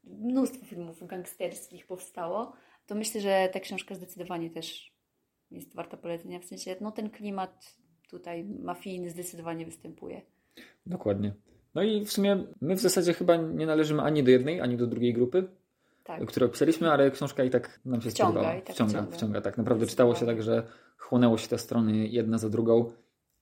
mnóstwo 0.04 0.66
filmów 0.66 1.06
gangsterskich 1.06 1.86
powstało, 1.86 2.52
to 2.86 2.94
myślę, 2.94 3.20
że 3.20 3.48
ta 3.52 3.60
książka 3.60 3.94
zdecydowanie 3.94 4.50
też 4.50 4.94
jest 5.50 5.74
warta 5.74 5.96
polecenia. 5.96 6.40
W 6.40 6.44
sensie, 6.44 6.76
no 6.80 6.92
ten 6.92 7.10
klimat 7.10 7.76
tutaj 8.10 8.44
mafijny 8.44 9.10
zdecydowanie 9.10 9.64
występuje. 9.66 10.22
Dokładnie. 10.86 11.34
No 11.74 11.82
i 11.82 12.04
w 12.04 12.12
sumie 12.12 12.44
my 12.60 12.76
w 12.76 12.80
zasadzie 12.80 13.14
chyba 13.14 13.36
nie 13.36 13.66
należymy 13.66 14.02
ani 14.02 14.22
do 14.22 14.30
jednej, 14.30 14.60
ani 14.60 14.76
do 14.76 14.86
drugiej 14.86 15.12
grupy, 15.14 15.48
Tak. 16.04 16.26
które 16.26 16.46
opisaliśmy, 16.46 16.90
ale 16.92 17.10
książka 17.10 17.44
i 17.44 17.50
tak 17.50 17.80
nam 17.84 18.02
się 18.02 18.10
Wciąga, 18.10 18.42
tak 18.42 18.70
wciąga, 18.70 18.92
wciąga. 18.92 19.16
wciąga, 19.16 19.40
tak. 19.40 19.58
Naprawdę 19.58 19.86
czytało 19.86 20.14
się 20.14 20.26
tak, 20.26 20.42
że 20.42 20.66
chłonęło 20.96 21.38
się 21.38 21.48
te 21.48 21.58
strony 21.58 22.08
jedna 22.08 22.38
za 22.38 22.48
drugą 22.50 22.92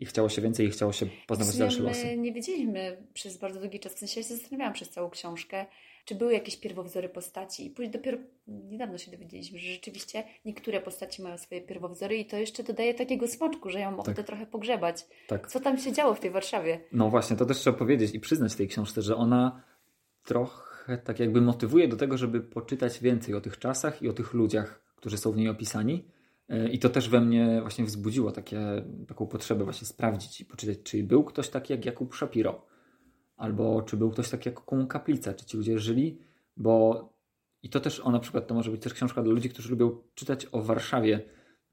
i 0.01 0.07
chciało 0.07 0.29
się 0.29 0.43
więcej 0.43 0.67
i 0.67 0.71
chciało 0.71 0.93
się 0.93 1.07
poznawać 1.27 1.55
sumie 1.55 1.65
dalsze 1.65 1.83
losy. 1.83 2.17
nie 2.17 2.33
wiedzieliśmy 2.33 2.97
przez 3.15 3.37
bardzo 3.39 3.61
długi 3.61 3.81
czas, 3.81 3.95
w 3.95 3.99
sensie 3.99 4.21
ja 4.21 4.27
się 4.27 4.35
zastanawiałam 4.37 4.73
przez 4.75 4.91
całą 4.91 5.11
książkę, 5.11 5.67
czy 6.05 6.15
były 6.15 6.33
jakieś 6.33 6.57
pierwowzory 6.57 7.09
postaci 7.09 7.67
i 7.67 7.71
później 7.71 7.91
dopiero 7.91 8.19
niedawno 8.49 8.99
się 8.99 9.11
dowiedzieliśmy, 9.11 9.59
że 9.59 9.73
rzeczywiście 9.73 10.25
niektóre 10.45 10.81
postaci 10.81 11.23
mają 11.23 11.39
swoje 11.39 11.61
pierwowzory 11.61 12.17
i 12.17 12.27
to 12.27 12.37
jeszcze 12.37 12.63
dodaje 12.63 12.95
takiego 12.95 13.29
smaczku, 13.29 13.71
że 13.71 13.79
ja 13.81 13.91
mam 13.91 14.01
ochotę 14.01 14.15
Tak. 14.17 14.27
trochę 14.27 14.47
pogrzebać. 14.47 15.07
Tak. 15.27 15.51
Co 15.51 15.61
tam 15.61 15.79
się 15.79 15.93
działo 15.93 16.15
w 16.15 16.21
tej 16.21 16.31
Warszawie? 16.31 16.81
No 16.93 17.11
właśnie, 17.11 17.37
to 17.37 17.47
też 17.47 17.59
trzeba 17.59 17.79
powiedzieć 17.79 18.15
i 18.15 18.21
przyznać 18.21 18.55
tej 18.55 18.69
książce, 18.69 19.03
że 19.03 19.17
ona 19.17 19.63
trochę 20.25 20.99
tak 20.99 21.21
jakby 21.21 21.41
motywuje 21.41 21.89
do 21.89 21.97
tego, 21.97 22.19
żeby 22.19 22.41
poczytać 22.41 23.01
więcej 23.01 23.35
o 23.35 23.41
tych 23.41 23.59
czasach 23.59 24.03
i 24.03 24.09
o 24.09 24.13
tych 24.13 24.35
ludziach, 24.35 24.81
którzy 24.97 25.19
są 25.19 25.33
w 25.33 25.37
niej 25.37 25.49
opisani. 25.49 26.05
E, 26.49 26.69
I 26.69 26.79
to 26.79 26.89
też 26.89 27.09
we 27.09 27.21
mnie 27.21 27.59
właśnie 27.61 27.85
wzbudziło 27.85 28.33
takie, 28.33 28.61
taką 29.09 29.27
potrzebę 29.27 29.65
właśnie 29.65 29.87
sprawdzić 29.87 30.41
i 30.41 30.45
poczytać, 30.45 30.79
czy 30.83 31.03
był 31.03 31.25
ktoś 31.25 31.49
taki 31.49 31.73
jak 31.73 31.85
Jakub 31.85 32.15
Shapiro, 32.15 32.67
albo 33.37 33.83
czy 33.83 33.97
był 33.97 34.11
ktoś 34.11 34.31
taki 34.31 34.49
jak 34.49 34.65
Komu 34.65 34.87
Kaplica, 34.87 35.35
czy 35.35 35.47
ci 35.47 35.57
ludzie 35.57 35.79
żyli, 35.79 36.19
bo 36.57 37.09
i 37.63 37.71
to 37.71 37.81
też, 37.81 38.01
o 38.01 38.11
na 38.11 38.19
przykład, 38.19 38.47
to 38.47 38.55
może 38.55 38.71
być 38.71 38.83
też 38.83 38.95
książka 38.95 39.23
dla 39.23 39.33
ludzi, 39.33 39.51
którzy 39.51 39.71
lubią 39.71 39.99
czytać 40.15 40.47
o 40.53 40.63
Warszawie, 40.63 41.21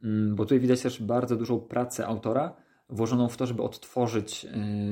mm, 0.04 0.36
bo 0.36 0.44
tutaj 0.44 0.60
widać 0.60 0.82
też 0.82 1.02
bardzo 1.02 1.36
dużą 1.36 1.60
pracę 1.60 2.08
autora, 2.08 2.56
włożoną 2.90 3.30
w 3.30 3.38
to, 3.38 3.46
żeby 3.46 3.64
odtworzyć 3.64 4.46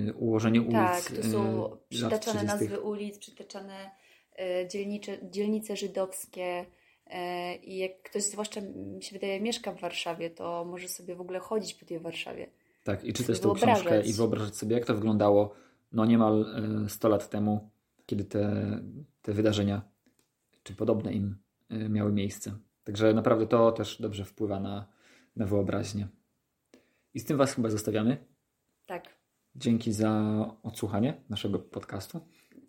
y, 0.10 0.14
ułożenie 0.14 0.62
ulic. 0.62 0.74
Tak, 0.74 1.12
są 1.32 1.74
y, 1.74 1.78
przytaczane 1.90 2.44
nazwy 2.44 2.80
ulic, 2.80 3.18
przytaczane 3.18 3.92
y, 4.40 4.68
dzielnicze, 4.68 5.18
dzielnice 5.30 5.76
żydowskie. 5.76 6.66
Y, 7.08 7.56
I 7.56 7.78
jak 7.78 8.02
ktoś, 8.02 8.24
zwłaszcza 8.24 8.62
mi 8.76 9.04
się 9.04 9.14
wydaje, 9.14 9.42
mieszka 9.42 9.72
w 9.72 9.82
Warszawie, 9.82 10.30
to 10.30 10.66
może 10.66 10.88
sobie 10.88 11.16
w 11.16 11.22
ogóle 11.22 11.40
chodzić 11.40 11.74
po 11.74 11.86
tej 11.86 12.00
Warszawie. 12.00 12.50
Tak, 12.84 13.04
i 13.04 13.14
czytać 13.14 13.40
tę 13.40 13.52
książkę 13.56 14.02
i 14.02 14.14
wyobrażać 14.14 14.56
sobie, 14.56 14.76
jak 14.76 14.86
to 14.86 14.96
wyglądało 14.96 15.56
no 15.92 16.06
niemal 16.06 16.46
100 16.88 17.10
lat 17.10 17.30
temu, 17.30 17.70
kiedy 18.06 18.26
te, 18.26 18.66
te 19.22 19.34
wydarzenia, 19.34 19.82
czy 20.64 20.76
podobne 20.76 21.14
im, 21.14 21.38
miały 21.70 22.12
miejsce. 22.12 22.58
Także 22.84 23.14
naprawdę 23.14 23.48
to 23.48 23.72
też 23.72 24.02
dobrze 24.02 24.26
wpływa 24.26 24.60
na, 24.60 24.88
na 25.36 25.46
wyobraźnię. 25.46 26.08
I 27.14 27.20
z 27.20 27.26
tym 27.26 27.38
Was 27.38 27.54
chyba 27.54 27.70
zostawiamy. 27.70 28.18
Tak. 28.86 29.18
Dzięki 29.56 29.92
za 29.92 30.12
odsłuchanie 30.64 31.22
naszego 31.30 31.60
podcastu. 31.60 32.20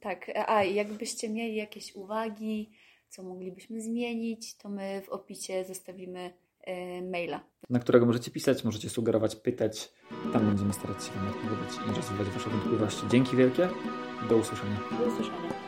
Tak, 0.01 0.31
a 0.47 0.65
jakbyście 0.65 1.29
mieli 1.29 1.57
jakieś 1.57 1.95
uwagi, 1.95 2.71
co 3.15 3.23
moglibyśmy 3.23 3.81
zmienić, 3.81 4.57
to 4.57 4.69
my 4.69 5.03
w 5.07 5.09
opisie 5.09 5.65
zostawimy 5.65 6.33
e, 6.61 7.03
maila. 7.03 7.41
Na 7.71 7.79
którego 7.79 8.07
możecie 8.07 8.31
pisać, 8.31 8.65
możecie 8.65 8.91
sugerować, 8.91 9.37
pytać. 9.37 9.93
Tam 10.33 10.47
będziemy 10.47 10.73
starać 10.73 11.05
się 11.05 11.11
Wam 11.13 11.29
odpowiedzieć 11.29 11.77
i 11.77 11.97
rozwijać 11.97 12.29
Wasze 12.29 12.51
wątpliwości. 12.51 13.03
Dzięki 13.11 13.37
wielkie. 13.37 13.69
Do 14.29 14.37
usłyszenia. 14.37 14.81
Do 14.99 15.07
usłyszenia. 15.07 15.64